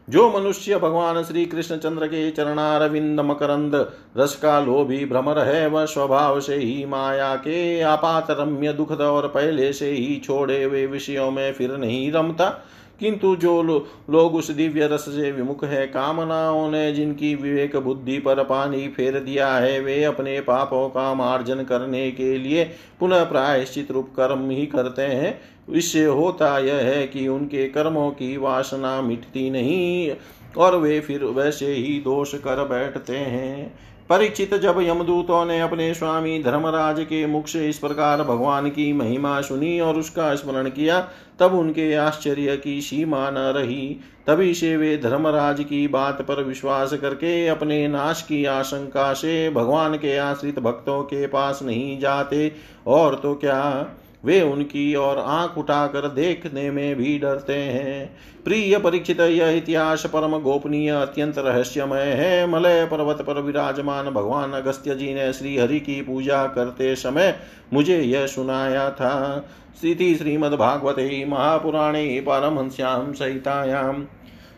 जो 0.09 0.29
मनुष्य 0.31 0.77
भगवान 0.77 1.23
श्री 1.23 1.45
कृष्ण 1.45 1.77
चंद्र 1.77 2.07
के 2.07 2.31
चरणारविंद 2.31 3.19
मकरंद 3.19 3.91
रस 4.17 4.35
का 4.35 4.59
लोभी 4.59 5.05
भ्रमर 5.05 5.39
है, 5.39 5.67
वह 5.67 5.85
स्वभाव 5.85 6.39
से 6.39 6.55
ही 6.55 6.85
माया 6.85 7.35
के 7.35 7.81
आपात 7.81 8.31
रम्य 8.31 8.73
दुखद 8.73 9.01
और 9.01 9.27
पहले 9.27 9.73
से 9.73 9.91
ही 9.91 10.21
छोड़े 10.25 10.63
हुए 10.63 10.85
विषयों 10.85 11.31
में 11.31 11.53
फिर 11.53 11.77
नहीं 11.77 12.11
रमता। 12.11 12.63
किंतु 13.00 13.36
जो 13.36 13.62
लो, 13.64 13.86
लोग 14.10 14.36
उस 14.36 14.52
दिव्य 14.52 14.88
रस 14.88 15.02
से 15.02 15.32
विमुख 15.32 15.64
है 15.64 15.86
कामनाओं 15.88 16.70
ने 16.72 16.91
जिनकी 16.93 17.34
विवेक 17.36 17.76
बुद्धि 17.78 18.18
पर 18.20 18.43
पानी 18.43 18.88
फेर 18.88 19.20
दिया 19.20 19.54
है 19.54 19.80
वे 19.80 20.04
अपने 20.04 20.39
पापों 20.41 20.88
का 20.89 21.14
मार्जन 21.14 21.64
करने 21.64 22.12
के 22.12 22.38
लिए 22.38 22.64
पुनः 23.00 23.24
प्रायश्चित 23.24 23.91
रूप 23.91 24.10
कर्म 24.18 24.50
ही 24.50 24.66
करते 24.66 25.02
हैं। 25.02 25.39
इससे 25.74 26.06
होता 26.06 26.58
यह 26.60 26.76
है 26.76 27.08
कि 27.08 27.28
उनके 27.28 27.68
कर्मों 27.68 28.10
की 28.12 28.36
वासना 28.38 29.02
मिटती 29.02 29.50
नहीं 29.50 30.12
और 30.58 30.76
वे 30.76 31.00
फिर 31.00 31.24
वैसे 31.24 31.74
ही 31.74 32.00
दोष 32.00 32.34
कर 32.36 32.64
बैठते 32.66 33.18
हैं। 33.18 33.76
परीक्षित 34.10 34.53
जब 34.55 34.80
यमदूतों 34.82 35.45
ने 35.45 35.60
अपने 35.62 35.93
स्वामी 35.93 36.43
धर्मराज 36.43 36.99
के 36.99 37.26
मुख 37.26 37.47
से 37.47 37.68
इस 37.70 37.78
प्रकार 37.78 38.24
भगवान 38.24 38.70
की 38.70 38.93
महिमा 38.93 39.41
सुनी 39.41 39.80
और 39.80 39.97
उसका 39.97 40.36
स्मरण 40.36 40.70
किया, 40.70 40.99
तब 41.39 41.53
उनके 41.53 41.93
आश्चर्य 41.93 42.58
की 42.58 42.82
सीमा 42.82 43.30
न 43.30 43.38
रही। 43.38 43.88
तभी 44.28 44.53
से 44.53 44.76
वे 44.78 44.97
धर्मराज 44.97 45.62
की 45.64 45.88
बात 45.88 46.22
पर 46.22 46.43
विश्वास 46.43 46.93
करके 46.93 47.47
अपने 47.47 47.88
नाश 47.88 48.22
की 48.22 48.43
आशंका 48.45 49.14
से 49.14 49.49
भगवान 49.49 49.95
के 49.95 50.18
आश्रित 50.18 50.60
भक्तों 50.60 51.01
के 51.03 51.28
पास 51.28 51.60
नहीं 51.64 51.99
जाते। 51.99 52.51
और 52.88 53.16
तो 53.16 53.34
क्या? 53.36 53.88
वे 54.28 54.41
उनकी 54.41 54.95
और 54.95 55.17
आँख 55.17 55.57
उठाकर 55.57 56.07
देखने 56.07 56.71
में 56.71 56.95
भी 56.95 57.17
डरते 57.19 57.53
हैं। 57.53 58.17
प्रिय 58.45 58.78
परीक्षित, 58.78 59.19
यह 59.19 59.47
इतिहास 59.47 60.05
परम 60.05 60.38
गोपनीय, 60.39 60.89
अत्यंत 60.89 61.38
रहस्यमय 61.38 62.01
है। 62.01 62.47
मलय 62.47 62.86
पर्वत 62.86 63.21
पर 63.21 63.41
विराजमान 63.41 64.09
भगवान 64.09 64.51
अगस्त्य 64.51 64.95
जी 64.95 65.13
ने 65.13 65.34
श्री 65.34 65.57
हरि 65.57 65.80
की 65.80 66.01
पूजा 66.01 66.45
करते 66.47 66.95
समय 66.95 67.36
मुझे 67.73 68.01
यह 68.01 68.28
सुनाया 68.28 68.89
था। 68.91 69.45
स्थिति 69.80 70.15
श्रीमद्भागवते 70.15 71.25
महापुराणे 71.25 72.19
परमहंस्यां 72.19 73.13
सहितायां 73.13 73.93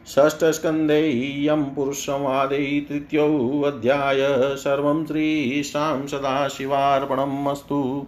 षष्ठस्कन्धे 0.08 1.02
यं 1.38 1.64
पुरुषसंवादे 1.64 2.86
तृतीयोऽध्याय 2.90 4.18
सर्वं 4.56 5.06
श्रीशां 5.06 6.08
सदाशिवार्पणम् 6.08 7.48
अस्तु। 7.48 8.08